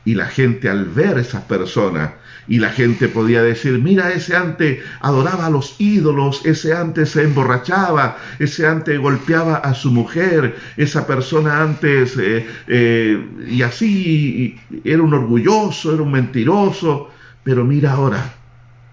[0.04, 2.10] Y la gente al ver esas personas,
[2.48, 7.22] y la gente podía decir, mira, ese antes adoraba a los ídolos, ese antes se
[7.22, 15.02] emborrachaba, ese antes golpeaba a su mujer, esa persona antes, eh, eh, y así era
[15.02, 17.10] un orgulloso, era un mentiroso,
[17.44, 18.34] pero mira ahora,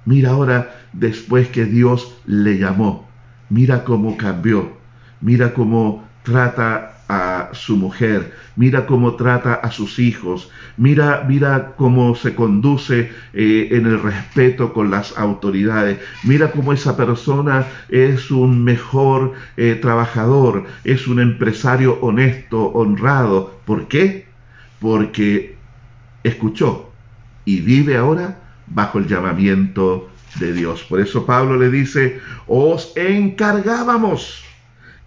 [0.05, 3.09] mira ahora después que Dios le llamó,
[3.49, 4.77] mira cómo cambió,
[5.19, 12.15] mira cómo trata a su mujer, mira cómo trata a sus hijos, mira, mira cómo
[12.15, 18.63] se conduce eh, en el respeto con las autoridades, mira cómo esa persona es un
[18.63, 23.59] mejor eh, trabajador, es un empresario honesto, honrado.
[23.65, 24.27] ¿Por qué?
[24.79, 25.57] Porque
[26.23, 26.93] escuchó
[27.43, 30.09] y vive ahora bajo el llamamiento
[30.39, 30.83] de Dios.
[30.83, 34.45] Por eso Pablo le dice, os encargábamos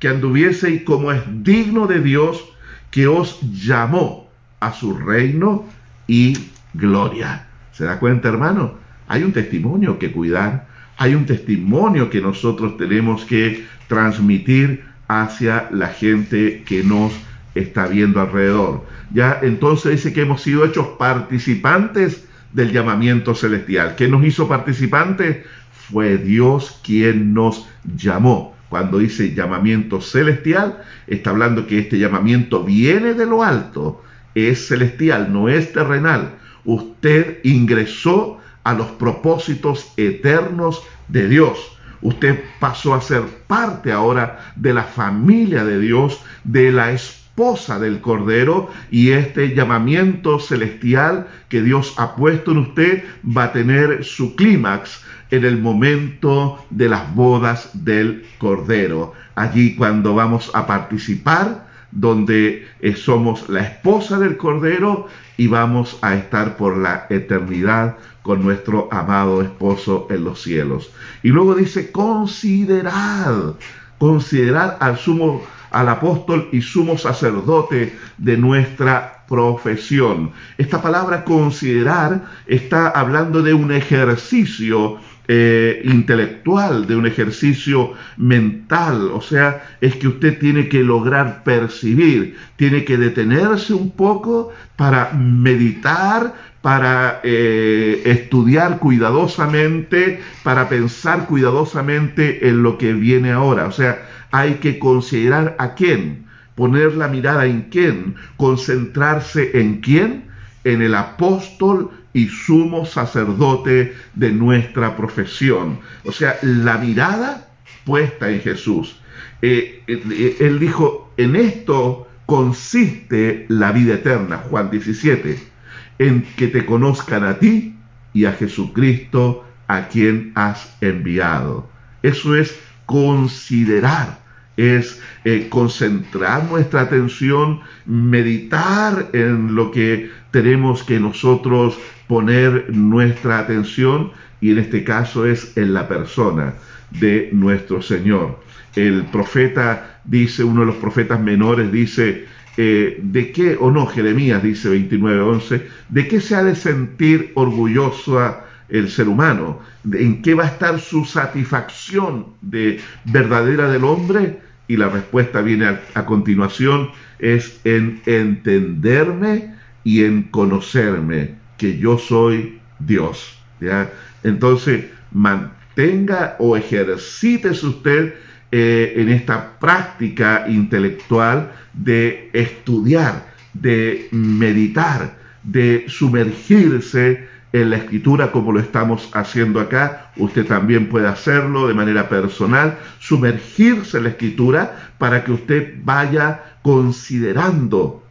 [0.05, 2.45] que anduvieseis como es digno de Dios
[2.91, 4.29] que os llamó
[4.61, 5.65] a su reino
[6.07, 6.37] y
[6.75, 7.47] gloria.
[7.73, 8.75] ¿Se da cuenta, hermano?
[9.09, 15.89] Hay un testimonio que cuidar, hay un testimonio que nosotros tenemos que transmitir hacia la
[15.89, 17.15] gente que nos
[17.55, 18.85] está viendo alrededor.
[19.11, 23.95] Ya entonces dice que hemos sido hechos participantes del llamamiento celestial.
[23.97, 25.47] ¿Qué nos hizo participantes?
[25.73, 28.54] Fue Dios quien nos llamó.
[28.75, 34.03] Cuando dice llamamiento celestial, está hablando que este llamamiento viene de lo alto,
[34.35, 36.39] es celestial, no es terrenal.
[36.65, 41.79] Usted ingresó a los propósitos eternos de Dios.
[42.03, 48.01] Usted pasó a ser parte ahora de la familia de Dios, de la esposa del
[48.01, 54.35] Cordero, y este llamamiento celestial que Dios ha puesto en usted va a tener su
[54.35, 55.01] clímax
[55.35, 59.15] en el momento de las bodas del Cordero.
[59.35, 66.15] Allí cuando vamos a participar, donde eh, somos la esposa del Cordero y vamos a
[66.15, 70.93] estar por la eternidad con nuestro amado esposo en los cielos.
[71.23, 73.55] Y luego dice, considerad,
[73.99, 80.33] considerad al sumo, al apóstol y sumo sacerdote de nuestra profesión.
[80.59, 89.11] Esta palabra considerar está hablando de un ejercicio eh, intelectual, de un ejercicio mental.
[89.13, 95.13] O sea, es que usted tiene que lograr percibir, tiene que detenerse un poco para
[95.13, 103.67] meditar, para eh, estudiar cuidadosamente, para pensar cuidadosamente en lo que viene ahora.
[103.67, 110.25] O sea, hay que considerar a quién, poner la mirada en quién, concentrarse en quién,
[110.65, 115.81] en el apóstol y sumo sacerdote de nuestra profesión.
[116.05, 117.51] O sea, la mirada
[117.85, 118.99] puesta en Jesús.
[119.43, 125.55] Eh, eh, él dijo, en esto consiste la vida eterna, Juan 17
[125.99, 127.77] en que te conozcan a ti
[128.13, 131.69] y a Jesucristo a quien has enviado.
[132.03, 134.21] Eso es considerar,
[134.57, 141.79] es eh, concentrar nuestra atención, meditar en lo que tenemos que nosotros
[142.09, 144.11] poner nuestra atención
[144.41, 146.55] y en este caso es en la persona
[146.91, 148.41] de nuestro Señor.
[148.75, 152.25] El profeta dice, uno de los profetas menores dice,
[152.57, 158.37] eh, de qué, o no, Jeremías dice 29.11, de qué se ha de sentir orgulloso
[158.69, 159.61] el ser humano,
[159.93, 165.79] en qué va a estar su satisfacción de verdadera del hombre, y la respuesta viene
[165.95, 169.55] a, continuación, es en entenderme
[169.85, 173.39] y en conocerme que yo soy Dios.
[173.61, 173.91] ¿ya?
[174.23, 178.15] Entonces, mantenga o ejercítese usted
[178.51, 188.53] eh, en esta práctica intelectual de estudiar, de meditar, de sumergirse en la escritura como
[188.53, 190.13] lo estamos haciendo acá.
[190.17, 196.57] Usted también puede hacerlo de manera personal, sumergirse en la escritura para que usted vaya
[196.63, 198.04] considerando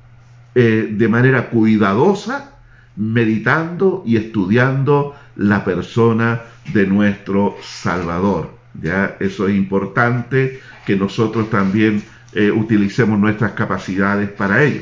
[0.56, 2.52] eh, de manera cuidadosa,
[2.96, 6.42] meditando y estudiando la persona
[6.74, 8.52] de nuestro Salvador.
[8.82, 14.82] Ya eso es importante que nosotros también eh, utilicemos nuestras capacidades para ello.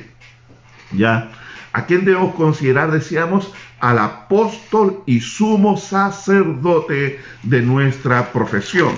[0.91, 1.31] Ya,
[1.73, 2.91] ¿a quién debemos considerar?
[2.91, 8.93] Decíamos al apóstol y sumo sacerdote de nuestra profesión.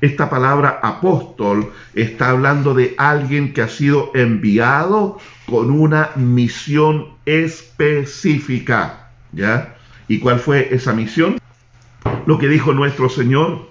[0.00, 9.10] Esta palabra apóstol está hablando de alguien que ha sido enviado con una misión específica.
[9.32, 9.76] ¿ya?
[10.08, 11.38] ¿Y cuál fue esa misión?
[12.26, 13.68] Lo que dijo nuestro Señor,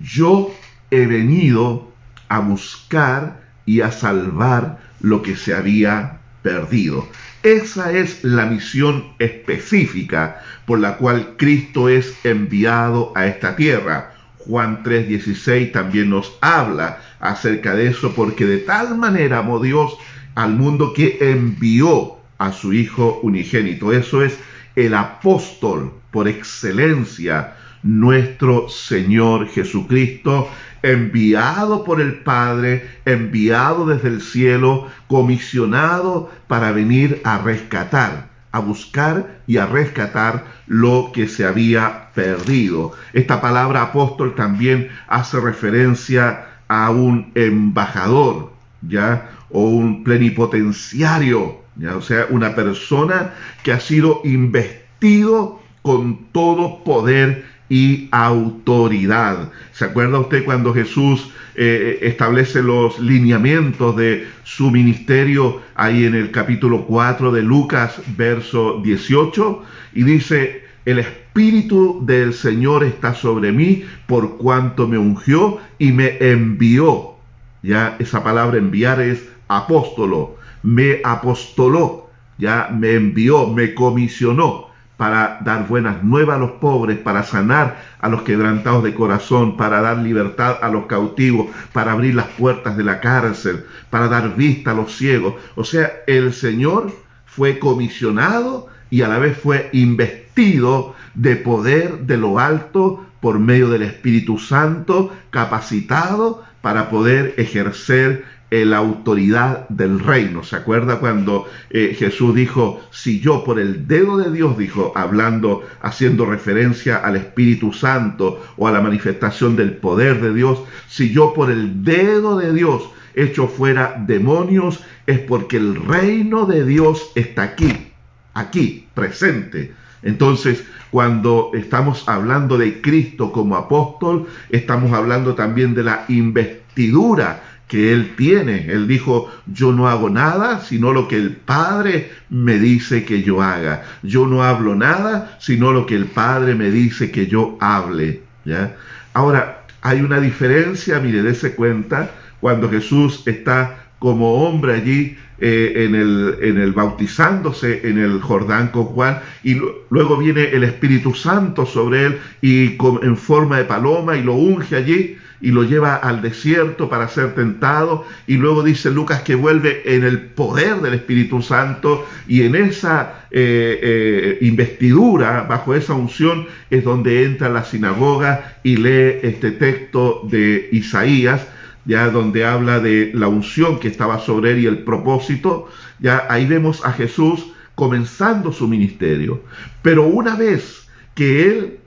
[0.00, 0.54] yo
[0.90, 1.90] he venido
[2.28, 7.08] a buscar y a salvar lo que se había perdido.
[7.42, 14.15] Esa es la misión específica por la cual Cristo es enviado a esta tierra.
[14.46, 19.96] Juan 3:16 también nos habla acerca de eso porque de tal manera amó Dios
[20.34, 23.92] al mundo que envió a su Hijo unigénito.
[23.92, 24.38] Eso es
[24.76, 30.48] el apóstol por excelencia, nuestro Señor Jesucristo,
[30.82, 39.40] enviado por el Padre, enviado desde el cielo, comisionado para venir a rescatar, a buscar
[39.46, 42.92] y a rescatar lo que se había perdido.
[43.12, 49.30] Esta palabra apóstol también hace referencia a un embajador, ¿ya?
[49.50, 51.96] O un plenipotenciario, ¿ya?
[51.96, 59.50] O sea, una persona que ha sido investido con todo poder y autoridad.
[59.72, 66.30] ¿Se acuerda usted cuando Jesús eh, establece los lineamientos de su ministerio ahí en el
[66.30, 69.62] capítulo 4 de Lucas, verso 18?
[69.94, 76.18] Y dice, el Espíritu del Señor está sobre mí por cuanto me ungió y me
[76.20, 77.14] envió.
[77.62, 80.36] Ya esa palabra enviar es apóstolo.
[80.62, 84.65] Me apostoló, ya me envió, me comisionó
[84.96, 89.80] para dar buenas nuevas a los pobres, para sanar a los quebrantados de corazón, para
[89.80, 94.70] dar libertad a los cautivos, para abrir las puertas de la cárcel, para dar vista
[94.70, 95.34] a los ciegos.
[95.54, 96.92] O sea, el Señor
[97.26, 103.68] fue comisionado y a la vez fue investido de poder de lo alto por medio
[103.68, 110.44] del Espíritu Santo, capacitado para poder ejercer la autoridad del reino.
[110.44, 115.64] ¿Se acuerda cuando eh, Jesús dijo, si yo por el dedo de Dios, dijo, hablando,
[115.82, 121.34] haciendo referencia al Espíritu Santo o a la manifestación del poder de Dios, si yo
[121.34, 127.42] por el dedo de Dios echo fuera demonios, es porque el reino de Dios está
[127.42, 127.88] aquí,
[128.34, 129.74] aquí, presente.
[130.02, 137.92] Entonces, cuando estamos hablando de Cristo como apóstol, estamos hablando también de la investidura que
[137.92, 138.66] él tiene.
[138.70, 143.42] Él dijo, yo no hago nada sino lo que el Padre me dice que yo
[143.42, 143.84] haga.
[144.02, 148.22] Yo no hablo nada sino lo que el Padre me dice que yo hable.
[148.44, 148.76] ¿ya?
[149.14, 152.10] Ahora, hay una diferencia, mire, dése cuenta,
[152.40, 158.68] cuando Jesús está como hombre allí eh, en, el, en el bautizándose en el Jordán
[158.68, 159.60] con Juan y
[159.90, 164.76] luego viene el Espíritu Santo sobre él y en forma de paloma y lo unge
[164.76, 169.82] allí y lo lleva al desierto para ser tentado y luego dice Lucas que vuelve
[169.84, 176.46] en el poder del Espíritu Santo y en esa eh, eh, investidura, bajo esa unción,
[176.70, 181.46] es donde entra a la sinagoga y lee este texto de Isaías,
[181.84, 185.68] ya donde habla de la unción que estaba sobre él y el propósito,
[185.98, 189.42] ya ahí vemos a Jesús comenzando su ministerio.
[189.82, 191.78] Pero una vez que él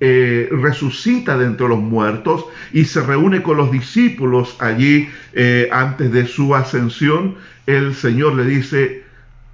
[0.00, 6.12] eh, resucita de entre los muertos y se reúne con los discípulos allí eh, antes
[6.12, 7.36] de su ascensión,
[7.66, 9.04] el Señor le dice,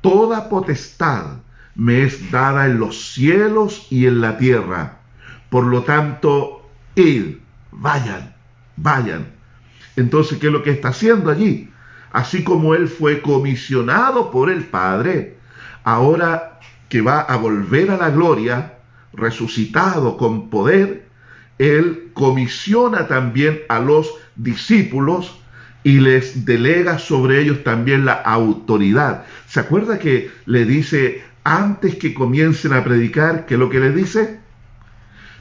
[0.02, 1.38] toda potestad
[1.74, 4.98] me es dada en los cielos y en la tierra.
[5.48, 7.36] Por lo tanto, id,
[7.72, 8.34] vayan,
[8.76, 9.26] vayan.
[9.96, 11.70] Entonces, ¿qué es lo que está haciendo allí?
[12.12, 15.36] Así como él fue comisionado por el Padre,
[15.84, 18.73] ahora que va a volver a la gloria,
[19.16, 21.06] resucitado con poder,
[21.58, 25.38] Él comisiona también a los discípulos
[25.84, 29.24] y les delega sobre ellos también la autoridad.
[29.46, 34.40] ¿Se acuerda que le dice antes que comiencen a predicar, que lo que le dice?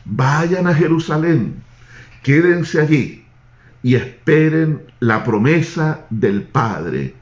[0.05, 1.63] Vayan a Jerusalén,
[2.21, 3.25] quédense allí
[3.81, 7.15] y esperen la promesa del Padre,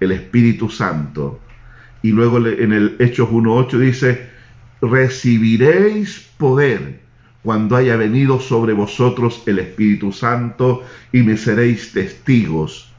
[0.00, 1.40] el Espíritu Santo.
[2.00, 4.31] Y luego en el Hechos 1.8 dice,
[4.82, 7.00] recibiréis poder
[7.42, 12.92] cuando haya venido sobre vosotros el Espíritu Santo y me seréis testigos.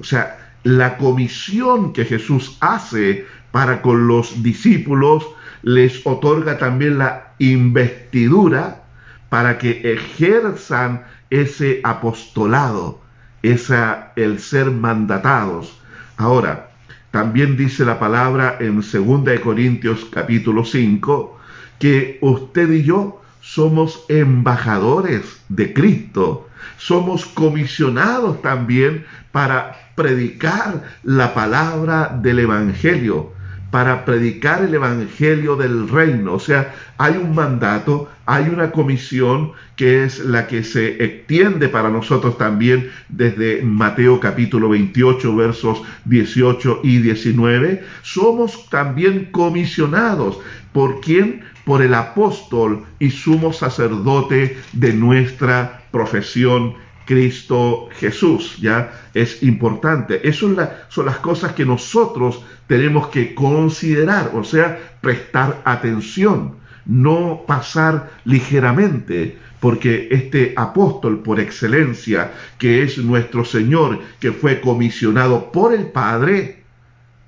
[0.00, 5.26] O sea, la comisión que Jesús hace para con los discípulos
[5.62, 8.82] les otorga también la investidura
[9.28, 13.00] para que ejerzan ese apostolado,
[13.42, 15.80] esa, el ser mandatados.
[16.16, 16.67] Ahora,
[17.10, 21.38] también dice la palabra en 2 Corintios capítulo 5
[21.78, 32.18] que usted y yo somos embajadores de Cristo, somos comisionados también para predicar la palabra
[32.20, 33.32] del Evangelio
[33.70, 36.34] para predicar el Evangelio del reino.
[36.34, 41.90] O sea, hay un mandato, hay una comisión que es la que se extiende para
[41.90, 47.84] nosotros también desde Mateo capítulo 28 versos 18 y 19.
[48.02, 50.38] Somos también comisionados.
[50.72, 51.42] ¿Por quién?
[51.64, 56.74] Por el apóstol y sumo sacerdote de nuestra profesión
[57.08, 58.92] Cristo Jesús, ¿ya?
[59.14, 60.28] Es importante.
[60.28, 60.54] Eso
[60.90, 69.38] son las cosas que nosotros tenemos que considerar, o sea, prestar atención, no pasar ligeramente,
[69.58, 76.62] porque este apóstol por excelencia, que es nuestro Señor, que fue comisionado por el Padre,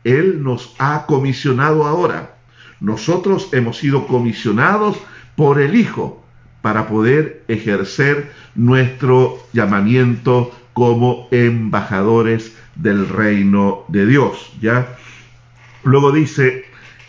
[0.05, 2.35] Él nos ha comisionado ahora.
[2.81, 4.99] Nosotros hemos sido comisionados
[5.37, 6.20] por el Hijo
[6.63, 14.97] para poder ejercer nuestro llamamiento como embajadores del reino de Dios, ¿ya?
[15.83, 16.65] Luego dice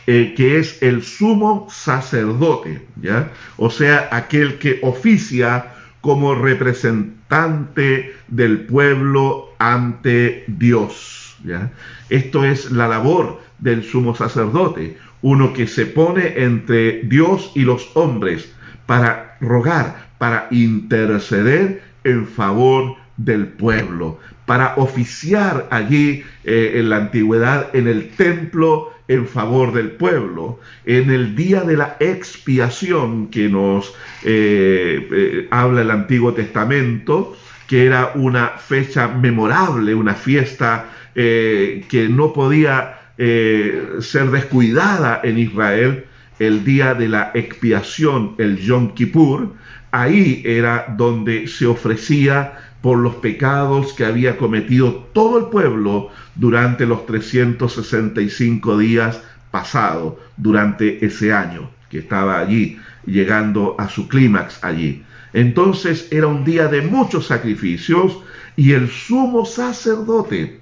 [0.07, 3.31] eh, que es el sumo sacerdote, ¿ya?
[3.57, 11.71] O sea, aquel que oficia como representante del pueblo ante Dios, ¿ya?
[12.09, 17.91] Esto es la labor del sumo sacerdote, uno que se pone entre Dios y los
[17.93, 18.51] hombres
[18.91, 27.69] para rogar, para interceder en favor del pueblo, para oficiar allí eh, en la antigüedad
[27.73, 30.59] en el templo en favor del pueblo.
[30.83, 37.37] En el día de la expiación que nos eh, eh, habla el Antiguo Testamento,
[37.67, 46.05] que era una fecha memorable, una fiesta que no podía ser descuidada en Israel,
[46.41, 49.53] el día de la expiación, el Yom Kippur,
[49.91, 56.87] ahí era donde se ofrecía por los pecados que había cometido todo el pueblo durante
[56.87, 59.21] los 365 días
[59.51, 65.03] pasados, durante ese año que estaba allí, llegando a su clímax allí.
[65.33, 68.17] Entonces era un día de muchos sacrificios
[68.55, 70.59] y el sumo sacerdote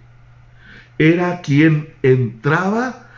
[0.98, 3.09] era quien entraba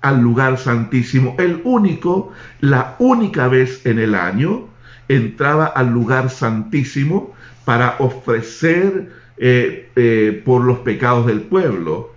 [0.00, 4.68] al lugar santísimo, el único, la única vez en el año,
[5.08, 7.34] entraba al lugar santísimo
[7.64, 12.14] para ofrecer eh, eh, por los pecados del pueblo.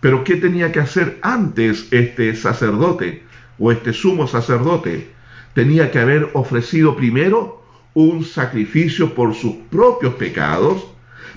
[0.00, 3.24] Pero ¿qué tenía que hacer antes este sacerdote
[3.58, 5.08] o este sumo sacerdote?
[5.54, 7.62] Tenía que haber ofrecido primero
[7.94, 10.86] un sacrificio por sus propios pecados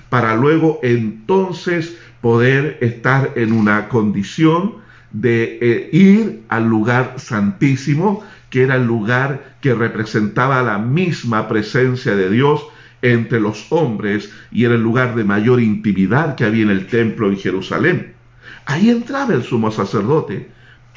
[0.08, 4.81] para luego entonces poder estar en una condición
[5.12, 12.14] de eh, ir al lugar santísimo, que era el lugar que representaba la misma presencia
[12.16, 12.66] de Dios
[13.02, 17.28] entre los hombres y era el lugar de mayor intimidad que había en el templo
[17.28, 18.14] en Jerusalén.
[18.66, 20.48] Ahí entraba el sumo sacerdote.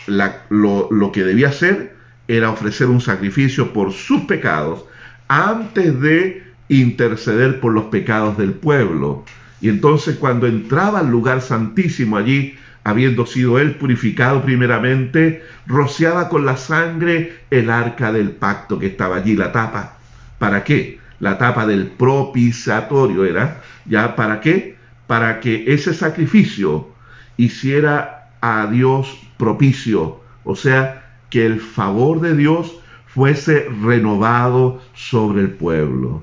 [0.07, 1.95] lo, lo que debía hacer
[2.27, 4.85] era ofrecer un sacrificio por sus pecados
[5.27, 9.25] antes de interceder por los pecados del pueblo.
[9.61, 12.55] Y entonces cuando entraba al lugar santísimo allí,
[12.85, 19.17] habiendo sido él purificado primeramente, rociaba con la sangre el arca del pacto que estaba
[19.17, 19.97] allí, la tapa.
[20.39, 20.99] ¿Para qué?
[21.19, 24.77] la tapa del propiciatorio era, ¿ya para qué?
[25.07, 26.89] Para que ese sacrificio
[27.37, 35.51] hiciera a Dios propicio, o sea, que el favor de Dios fuese renovado sobre el
[35.51, 36.21] pueblo.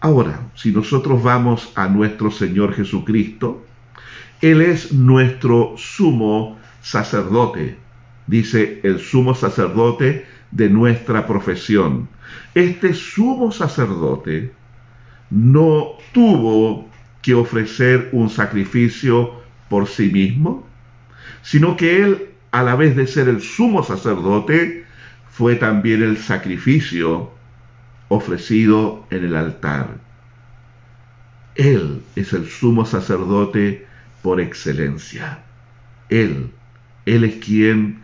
[0.00, 3.64] Ahora, si nosotros vamos a nuestro Señor Jesucristo,
[4.44, 7.76] Él es nuestro sumo sacerdote,
[8.26, 12.08] dice el sumo sacerdote de nuestra profesión
[12.54, 14.52] este sumo sacerdote
[15.30, 16.88] no tuvo
[17.22, 19.32] que ofrecer un sacrificio
[19.68, 20.66] por sí mismo,
[21.42, 24.84] sino que él, a la vez de ser el sumo sacerdote,
[25.30, 27.30] fue también el sacrificio
[28.08, 29.96] ofrecido en el altar.
[31.56, 33.86] Él es el sumo sacerdote
[34.24, 35.44] por excelencia.
[36.08, 36.50] Él,
[37.04, 38.02] Él es quien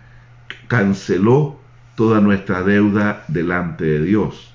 [0.69, 1.59] canceló
[1.97, 4.53] toda nuestra deuda delante de Dios.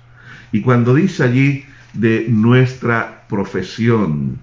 [0.51, 4.37] Y cuando dice allí de nuestra profesión,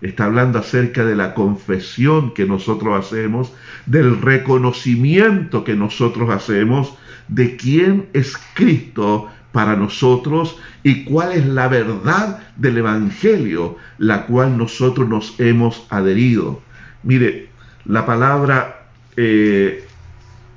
[0.00, 3.54] está hablando acerca de la confesión que nosotros hacemos,
[3.86, 6.98] del reconocimiento que nosotros hacemos
[7.28, 14.58] de quién es Cristo para nosotros y cuál es la verdad del Evangelio, la cual
[14.58, 16.60] nosotros nos hemos adherido.
[17.02, 17.48] Mire,
[17.86, 18.82] la palabra
[19.16, 19.82] eh,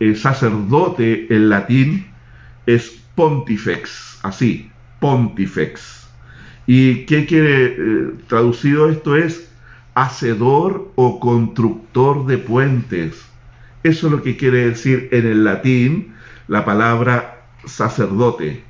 [0.01, 2.07] el sacerdote en latín
[2.65, 4.69] es pontifex, así,
[4.99, 6.09] pontifex.
[6.67, 9.15] ¿Y qué quiere eh, traducido esto?
[9.15, 9.49] Es
[9.95, 13.23] hacedor o constructor de puentes.
[13.83, 16.15] Eso es lo que quiere decir en el latín
[16.49, 18.67] la palabra sacerdote,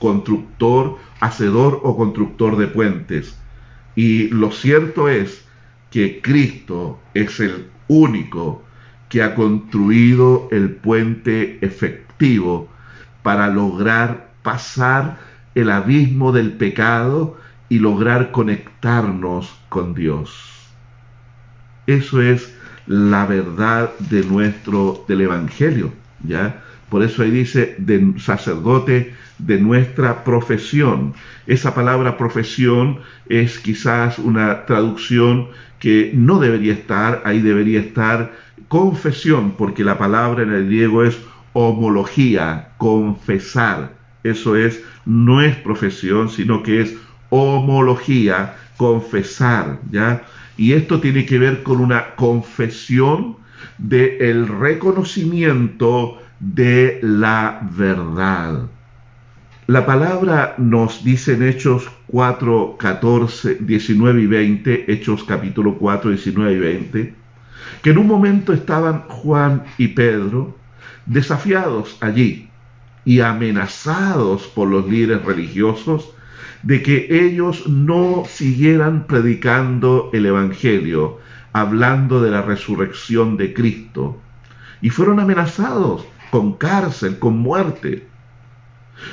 [0.00, 3.38] constructor, hacedor o constructor de puentes.
[3.94, 5.44] Y lo cierto es
[5.90, 8.64] que Cristo es el único
[9.08, 12.68] que ha construido el puente efectivo
[13.22, 15.18] para lograr pasar
[15.54, 17.36] el abismo del pecado
[17.68, 20.50] y lograr conectarnos con Dios.
[21.86, 22.54] Eso es
[22.86, 25.92] la verdad de nuestro del evangelio,
[26.24, 26.62] ¿ya?
[26.88, 29.14] Por eso ahí dice de sacerdote
[29.46, 31.14] de nuestra profesión.
[31.46, 38.32] Esa palabra profesión es quizás una traducción que no debería estar, ahí debería estar
[38.68, 41.18] confesión, porque la palabra en el griego es
[41.52, 43.94] homología, confesar.
[44.22, 46.96] Eso es, no es profesión, sino que es
[47.30, 50.22] homología, confesar, ¿ya?
[50.56, 53.36] Y esto tiene que ver con una confesión
[53.78, 58.68] del reconocimiento de la verdad.
[59.70, 66.52] La palabra nos dice en Hechos 4, 14, 19 y 20, Hechos capítulo 4, 19
[66.52, 67.14] y 20,
[67.80, 70.56] que en un momento estaban Juan y Pedro
[71.06, 72.48] desafiados allí
[73.04, 76.14] y amenazados por los líderes religiosos
[76.64, 81.20] de que ellos no siguieran predicando el Evangelio,
[81.52, 84.20] hablando de la resurrección de Cristo.
[84.80, 88.09] Y fueron amenazados con cárcel, con muerte.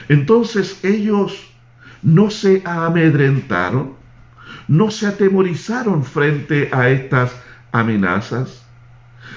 [0.09, 1.51] Entonces ellos
[2.01, 3.93] no se amedrentaron,
[4.67, 7.35] no se atemorizaron frente a estas
[7.71, 8.65] amenazas,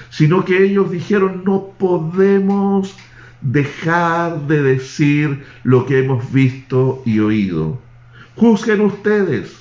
[0.09, 2.95] sino que ellos dijeron, no podemos
[3.41, 7.79] dejar de decir lo que hemos visto y oído.
[8.35, 9.57] Juzguen ustedes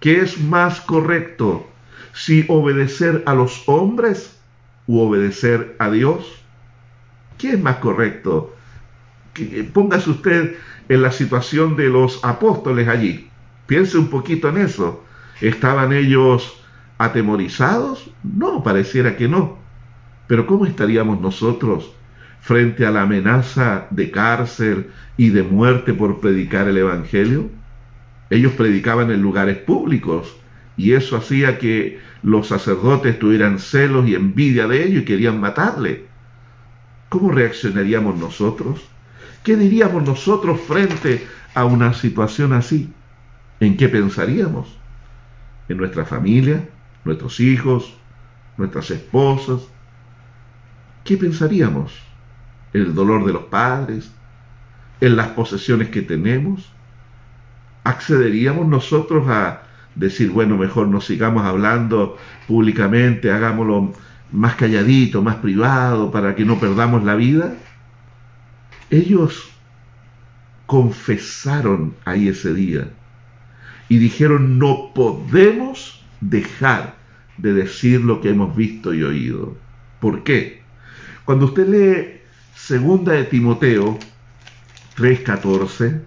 [0.00, 1.66] qué es más correcto,
[2.12, 4.38] si obedecer a los hombres
[4.86, 6.24] u obedecer a Dios.
[7.38, 8.53] ¿Qué es más correcto?
[9.72, 10.56] Póngase usted
[10.88, 13.28] en la situación de los apóstoles allí.
[13.66, 15.04] Piense un poquito en eso.
[15.40, 16.60] ¿Estaban ellos
[16.98, 18.10] atemorizados?
[18.22, 19.58] No, pareciera que no.
[20.26, 21.92] Pero ¿cómo estaríamos nosotros
[22.40, 27.50] frente a la amenaza de cárcel y de muerte por predicar el Evangelio?
[28.30, 30.36] Ellos predicaban en lugares públicos
[30.76, 36.06] y eso hacía que los sacerdotes tuvieran celos y envidia de ellos y querían matarle.
[37.08, 38.88] ¿Cómo reaccionaríamos nosotros?
[39.44, 42.90] ¿Qué diríamos nosotros frente a una situación así?
[43.60, 44.78] ¿En qué pensaríamos?
[45.68, 46.66] ¿En nuestra familia?
[47.04, 47.94] ¿Nuestros hijos?
[48.56, 49.60] ¿Nuestras esposas?
[51.04, 51.92] ¿Qué pensaríamos?
[52.72, 54.10] ¿En el dolor de los padres?
[55.02, 56.72] ¿En las posesiones que tenemos?
[57.84, 59.64] ¿Accederíamos nosotros a
[59.94, 62.16] decir, bueno, mejor no sigamos hablando
[62.48, 63.92] públicamente, hagámoslo
[64.32, 67.54] más calladito, más privado, para que no perdamos la vida?
[68.90, 69.50] Ellos
[70.66, 72.88] confesaron ahí ese día
[73.88, 76.96] y dijeron, no podemos dejar
[77.38, 79.56] de decir lo que hemos visto y oído.
[80.00, 80.62] ¿Por qué?
[81.24, 82.20] Cuando usted lee
[82.54, 83.98] segunda de Timoteo
[84.96, 86.00] 3:14,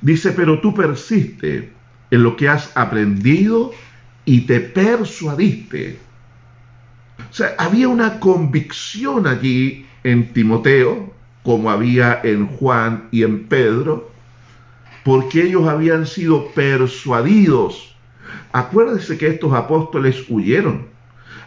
[0.00, 1.72] dice, pero tú persiste
[2.10, 3.72] en lo que has aprendido
[4.24, 5.98] y te persuadiste.
[7.30, 11.14] O sea, había una convicción allí en Timoteo,
[11.50, 14.08] como había en Juan y en Pedro,
[15.02, 17.96] porque ellos habían sido persuadidos.
[18.52, 20.86] Acuérdese que estos apóstoles huyeron.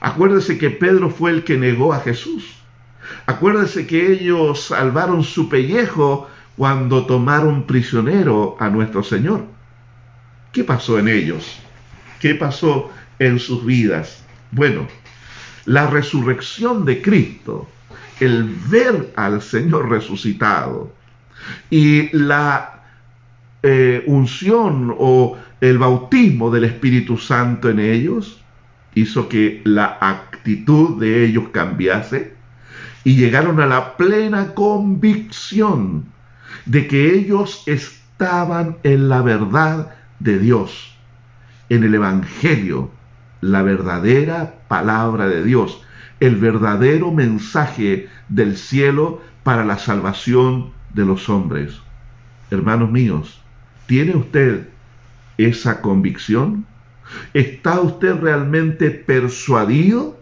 [0.02, 2.54] Acuérdese que Pedro fue el que negó a Jesús.
[3.28, 6.28] Acuérdese que ellos salvaron su pellejo
[6.58, 9.46] cuando tomaron prisionero a nuestro Señor.
[10.52, 11.60] ¿Qué pasó en ellos?
[12.20, 14.22] ¿Qué pasó en sus vidas?
[14.52, 14.86] Bueno,
[15.64, 17.70] la resurrección de Cristo
[18.20, 20.94] el ver al Señor resucitado
[21.70, 22.84] y la
[23.62, 28.42] eh, unción o el bautismo del Espíritu Santo en ellos
[28.96, 32.34] hizo que la actitud de ellos cambiase
[33.04, 36.06] y llegaron a la plena convicción
[36.66, 40.96] de que ellos estaban en la verdad de Dios,
[41.70, 42.92] en el Evangelio,
[43.42, 45.82] la verdadera palabra de Dios
[46.20, 51.80] el verdadero mensaje del cielo para la salvación de los hombres.
[52.52, 53.42] Hermanos míos,
[53.88, 54.68] ¿tiene usted
[55.38, 56.66] esa convicción?
[57.34, 60.20] ¿Está usted realmente persuadido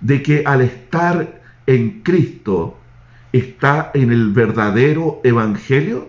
[0.00, 2.78] de que al estar en Cristo
[3.32, 6.08] está en el verdadero evangelio,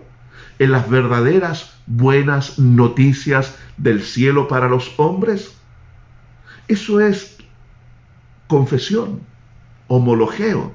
[0.58, 5.56] en las verdaderas buenas noticias del cielo para los hombres?
[6.68, 7.33] Eso es
[8.54, 9.18] confesión,
[9.88, 10.72] homologeo.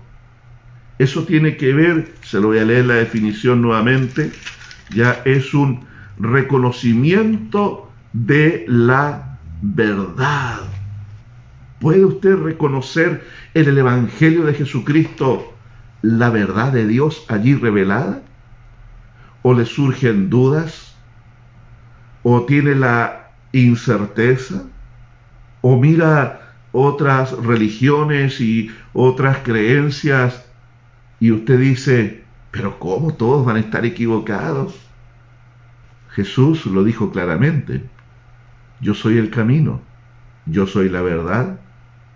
[0.97, 4.34] Eso tiene que ver, se lo voy a leer la definición nuevamente,
[4.93, 5.86] ya es un
[6.17, 10.59] reconocimiento de la verdad.
[11.80, 15.53] ¿Puede usted reconocer en el Evangelio de Jesucristo
[16.01, 18.21] la verdad de Dios allí revelada?
[19.41, 20.97] ¿O le surgen dudas?
[22.23, 24.63] ¿O tiene la incerteza?
[25.61, 30.45] ¿O mira otras religiones y otras creencias
[31.20, 34.80] y usted dice, pero ¿cómo todos van a estar equivocados?
[36.11, 37.84] Jesús lo dijo claramente,
[38.82, 39.82] yo soy el camino,
[40.45, 41.59] yo soy la verdad,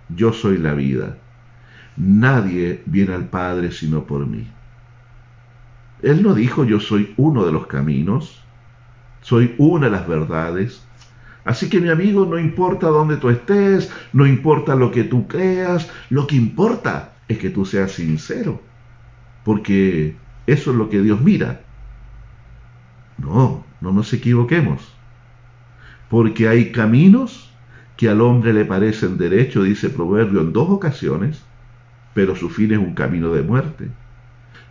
[0.10, 1.18] yo soy la vida.
[1.98, 4.48] Nadie viene al Padre sino por mí.
[6.02, 8.44] Él no dijo yo soy uno de los caminos,
[9.22, 10.86] soy una de las verdades,
[11.46, 15.90] Así que mi amigo, no importa dónde tú estés, no importa lo que tú creas,
[16.10, 18.62] lo que importa es que tú seas sincero,
[19.44, 20.16] porque
[20.48, 21.62] eso es lo que Dios mira.
[23.18, 24.94] No, no nos equivoquemos,
[26.10, 27.52] porque hay caminos
[27.98, 31.44] que al hombre le parecen derecho, dice Proverbio en dos ocasiones,
[32.14, 33.90] pero su fin es un camino de muerte.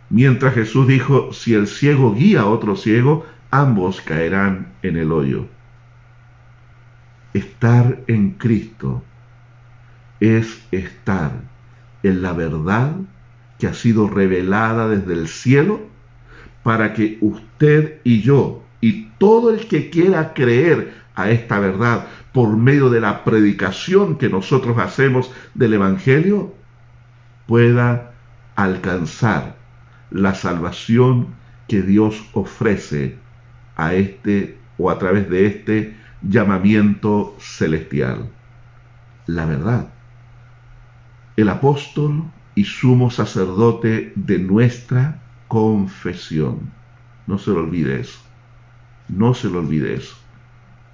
[0.09, 5.47] Mientras Jesús dijo, si el ciego guía a otro ciego, ambos caerán en el hoyo.
[7.33, 9.03] Estar en Cristo
[10.19, 11.31] es estar
[12.03, 12.95] en la verdad
[13.57, 15.81] que ha sido revelada desde el cielo
[16.63, 22.57] para que usted y yo y todo el que quiera creer a esta verdad por
[22.57, 26.53] medio de la predicación que nosotros hacemos del Evangelio
[27.47, 28.13] pueda
[28.55, 29.55] alcanzar
[30.11, 31.27] la salvación
[31.67, 33.17] que Dios ofrece
[33.75, 38.29] a este o a través de este llamamiento celestial.
[39.27, 39.89] La verdad.
[41.35, 42.23] El apóstol
[42.55, 46.71] y sumo sacerdote de nuestra confesión.
[47.27, 48.19] No se lo olvide eso.
[49.09, 50.15] No se lo olvide eso.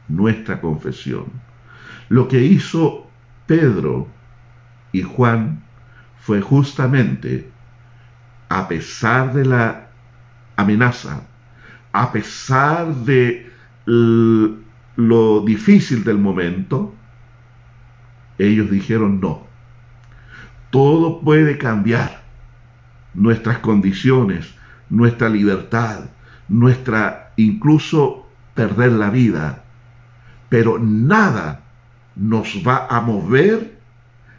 [0.07, 1.25] Nuestra confesión.
[2.09, 3.07] Lo que hizo
[3.45, 4.07] Pedro
[4.91, 5.63] y Juan
[6.19, 7.49] fue justamente,
[8.49, 9.89] a pesar de la
[10.55, 11.21] amenaza,
[11.91, 13.51] a pesar de
[14.95, 16.93] lo difícil del momento,
[18.37, 19.47] ellos dijeron no.
[20.71, 22.19] Todo puede cambiar.
[23.13, 24.53] Nuestras condiciones,
[24.89, 26.05] nuestra libertad,
[26.47, 29.63] nuestra incluso perder la vida.
[30.49, 31.61] Pero nada
[32.15, 33.79] nos va a mover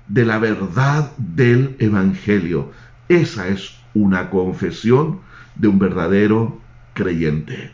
[0.09, 2.70] de la verdad del Evangelio.
[3.09, 5.20] Esa es una confesión
[5.57, 6.61] de un verdadero
[6.94, 7.72] creyente.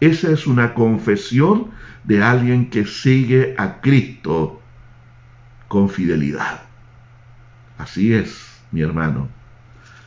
[0.00, 1.68] Esa es una confesión
[2.04, 4.60] de alguien que sigue a Cristo
[5.66, 6.62] con fidelidad.
[7.76, 9.28] Así es, mi hermano.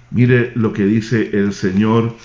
[0.09, 2.15] Mire lo que dice el Señor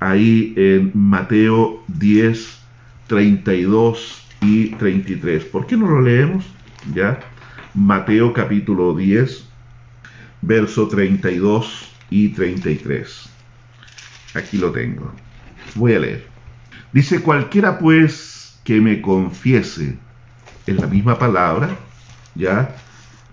[0.00, 2.58] ahí en Mateo 10,
[3.06, 5.44] 32 y 33.
[5.46, 6.44] ¿Por qué no lo leemos?
[6.94, 7.20] Ya.
[7.74, 9.46] Mateo capítulo 10,
[10.42, 13.30] verso 32 y 33.
[14.34, 15.12] Aquí lo tengo.
[15.74, 16.33] Voy a leer.
[16.94, 19.98] Dice, cualquiera pues que me confiese,
[20.64, 21.70] en la misma palabra,
[22.36, 22.70] ya,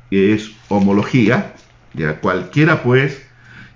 [0.10, 1.54] es homología,
[1.94, 3.24] ya, cualquiera pues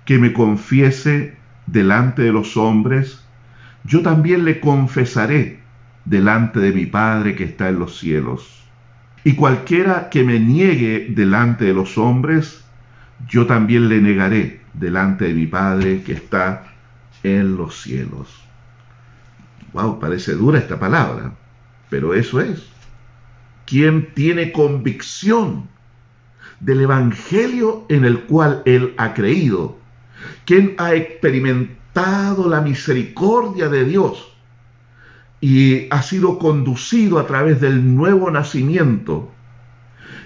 [0.04, 1.36] que me confiese
[1.68, 3.24] delante de los hombres,
[3.84, 5.60] yo también le confesaré
[6.04, 8.64] delante de mi Padre que está en los cielos.
[9.22, 12.64] Y cualquiera que me niegue delante de los hombres,
[13.28, 16.74] yo también le negaré delante de mi Padre que está
[17.22, 18.45] en los cielos.
[20.00, 21.34] Parece dura esta palabra,
[21.90, 22.66] pero eso es.
[23.66, 25.68] Quien tiene convicción
[26.60, 29.76] del Evangelio en el cual él ha creído,
[30.46, 34.32] quien ha experimentado la misericordia de Dios
[35.40, 39.30] y ha sido conducido a través del nuevo nacimiento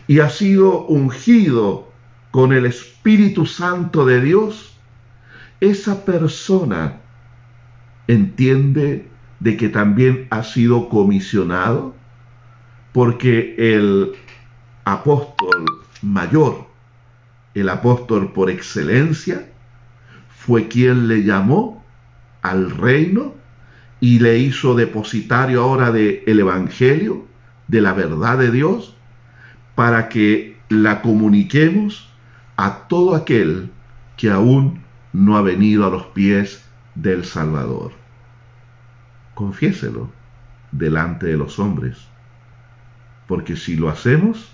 [0.06, 1.90] y ha sido ungido
[2.30, 4.76] con el Espíritu Santo de Dios,
[5.60, 7.00] esa persona
[8.06, 9.09] entiende
[9.40, 11.94] de que también ha sido comisionado,
[12.92, 14.12] porque el
[14.84, 15.64] apóstol
[16.02, 16.66] mayor,
[17.54, 19.50] el apóstol por excelencia,
[20.28, 21.84] fue quien le llamó
[22.42, 23.34] al reino
[24.00, 27.26] y le hizo depositario ahora del el Evangelio,
[27.68, 28.94] de la verdad de Dios,
[29.74, 32.08] para que la comuniquemos
[32.56, 33.70] a todo aquel
[34.16, 34.82] que aún
[35.12, 36.64] no ha venido a los pies
[36.94, 37.99] del Salvador
[39.40, 40.10] confiéselo
[40.70, 41.96] delante de los hombres,
[43.26, 44.52] porque si lo hacemos,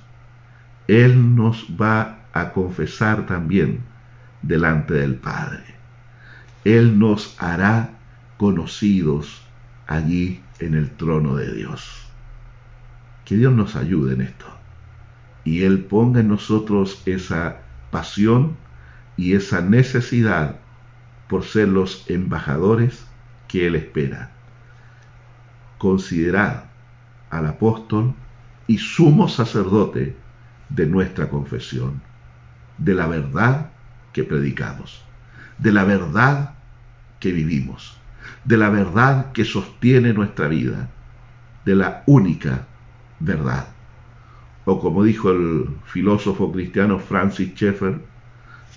[0.87, 3.81] Él nos va a confesar también
[4.43, 5.65] delante del Padre.
[6.65, 7.91] Él nos hará
[8.37, 9.43] conocidos
[9.89, 12.07] allí en el trono de Dios.
[13.25, 14.47] Que Dios nos ayude en esto.
[15.43, 17.57] Y Él ponga en nosotros esa
[17.91, 18.57] pasión
[19.17, 20.61] y esa necesidad
[21.29, 23.05] por ser los embajadores
[23.49, 24.36] que Él espera
[25.79, 26.65] considerad
[27.31, 28.15] al apóstol
[28.67, 30.17] y sumo sacerdote
[30.69, 32.01] de nuestra confesión,
[32.79, 33.71] de la verdad
[34.13, 35.03] que predicamos,
[35.59, 36.55] de la verdad
[37.21, 37.97] que vivimos,
[38.45, 40.89] de la verdad que sostiene nuestra vida,
[41.65, 42.67] de la única
[43.21, 43.69] verdad.
[44.65, 48.01] O como dijo el filósofo cristiano Francis Schaeffer,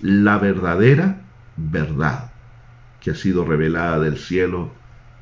[0.00, 1.20] la verdadera
[1.56, 2.30] verdad
[3.00, 4.70] que ha sido revelada del cielo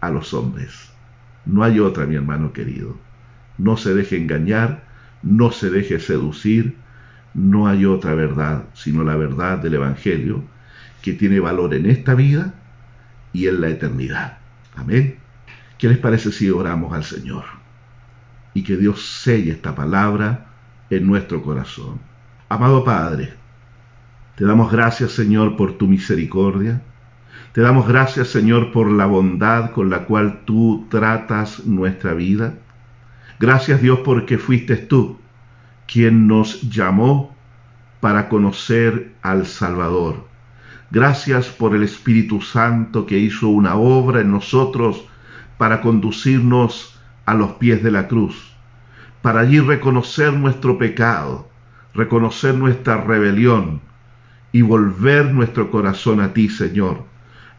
[0.00, 0.92] a los hombres.
[1.46, 2.96] No hay otra, mi hermano querido.
[3.58, 4.84] no se deje engañar,
[5.22, 6.76] no se deje seducir,
[7.34, 10.42] no hay otra verdad sino la verdad del Evangelio
[11.02, 12.54] que tiene valor en esta vida
[13.32, 14.38] y en la eternidad.
[14.74, 15.16] Amén.
[15.78, 17.44] ¿Qué les parece si oramos al Señor?
[18.54, 20.46] Y que Dios selle esta palabra
[20.90, 22.00] en nuestro corazón.
[22.48, 23.34] Amado Padre,
[24.36, 26.82] te damos gracias Señor por tu misericordia.
[27.52, 32.54] Te damos gracias Señor por la bondad con la cual tú tratas nuestra vida.
[33.40, 35.18] Gracias Dios porque fuiste tú
[35.86, 37.34] quien nos llamó
[38.00, 40.28] para conocer al Salvador.
[40.90, 45.04] Gracias por el Espíritu Santo que hizo una obra en nosotros
[45.58, 48.54] para conducirnos a los pies de la cruz,
[49.20, 51.50] para allí reconocer nuestro pecado,
[51.92, 53.82] reconocer nuestra rebelión
[54.52, 57.04] y volver nuestro corazón a ti, Señor.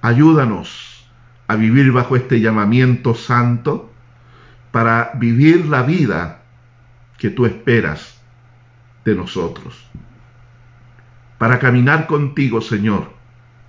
[0.01, 1.09] Ayúdanos
[1.47, 3.91] a vivir bajo este llamamiento santo
[4.71, 6.43] para vivir la vida
[7.17, 8.21] que tú esperas
[9.03, 9.85] de nosotros.
[11.37, 13.13] Para caminar contigo, Señor,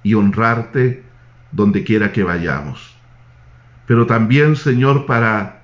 [0.02, 1.04] y honrarte
[1.52, 2.94] donde quiera que vayamos.
[3.86, 5.62] Pero también, Señor, para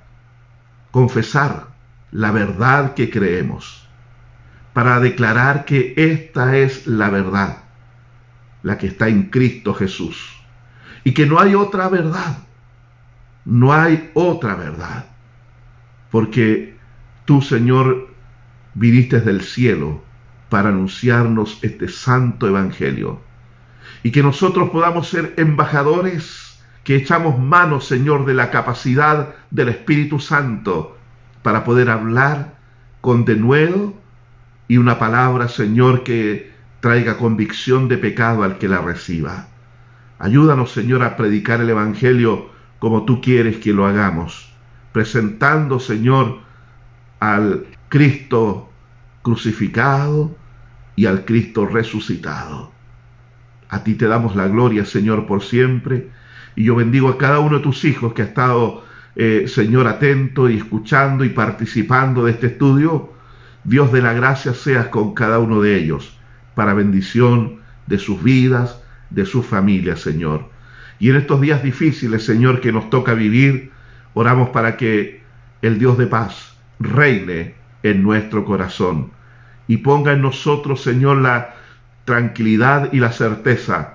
[0.90, 1.68] confesar
[2.10, 3.86] la verdad que creemos,
[4.72, 7.58] para declarar que esta es la verdad,
[8.62, 10.35] la que está en Cristo Jesús,
[11.06, 12.38] y que no hay otra verdad,
[13.44, 15.06] no hay otra verdad,
[16.10, 16.76] porque
[17.24, 18.08] tú, Señor,
[18.74, 20.02] viniste del cielo
[20.48, 23.20] para anunciarnos este santo evangelio.
[24.02, 30.18] Y que nosotros podamos ser embajadores que echamos mano, Señor, de la capacidad del Espíritu
[30.18, 30.98] Santo
[31.44, 32.58] para poder hablar
[33.00, 33.94] con denuedo
[34.66, 36.50] y una palabra, Señor, que
[36.80, 39.46] traiga convicción de pecado al que la reciba.
[40.18, 44.52] Ayúdanos, Señor, a predicar el Evangelio como tú quieres que lo hagamos,
[44.92, 46.38] presentando, Señor,
[47.20, 48.70] al Cristo
[49.22, 50.36] crucificado
[50.94, 52.72] y al Cristo resucitado.
[53.68, 56.10] A ti te damos la gloria, Señor, por siempre.
[56.54, 58.84] Y yo bendigo a cada uno de tus hijos que ha estado,
[59.16, 63.12] eh, Señor, atento y escuchando y participando de este estudio.
[63.64, 66.16] Dios de la gracia seas con cada uno de ellos,
[66.54, 67.58] para bendición
[67.88, 68.80] de sus vidas,
[69.10, 70.48] de sus familias, Señor.
[70.98, 73.70] Y en estos días difíciles, Señor, que nos toca vivir,
[74.14, 75.22] oramos para que
[75.62, 79.10] el Dios de paz reine en nuestro corazón
[79.68, 81.54] y ponga en nosotros, Señor, la
[82.04, 83.94] tranquilidad y la certeza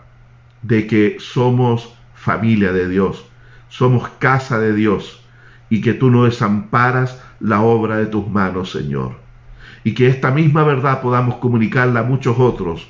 [0.62, 3.26] de que somos familia de Dios,
[3.70, 5.24] somos casa de Dios
[5.70, 9.16] y que tú no desamparas la obra de tus manos, Señor.
[9.84, 12.88] Y que esta misma verdad podamos comunicarla a muchos otros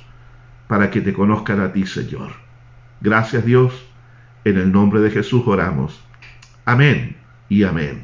[0.72, 2.30] para que te conozcan a ti, Señor.
[3.02, 3.74] Gracias Dios,
[4.42, 6.02] en el nombre de Jesús oramos.
[6.64, 7.14] Amén
[7.50, 8.00] y amén.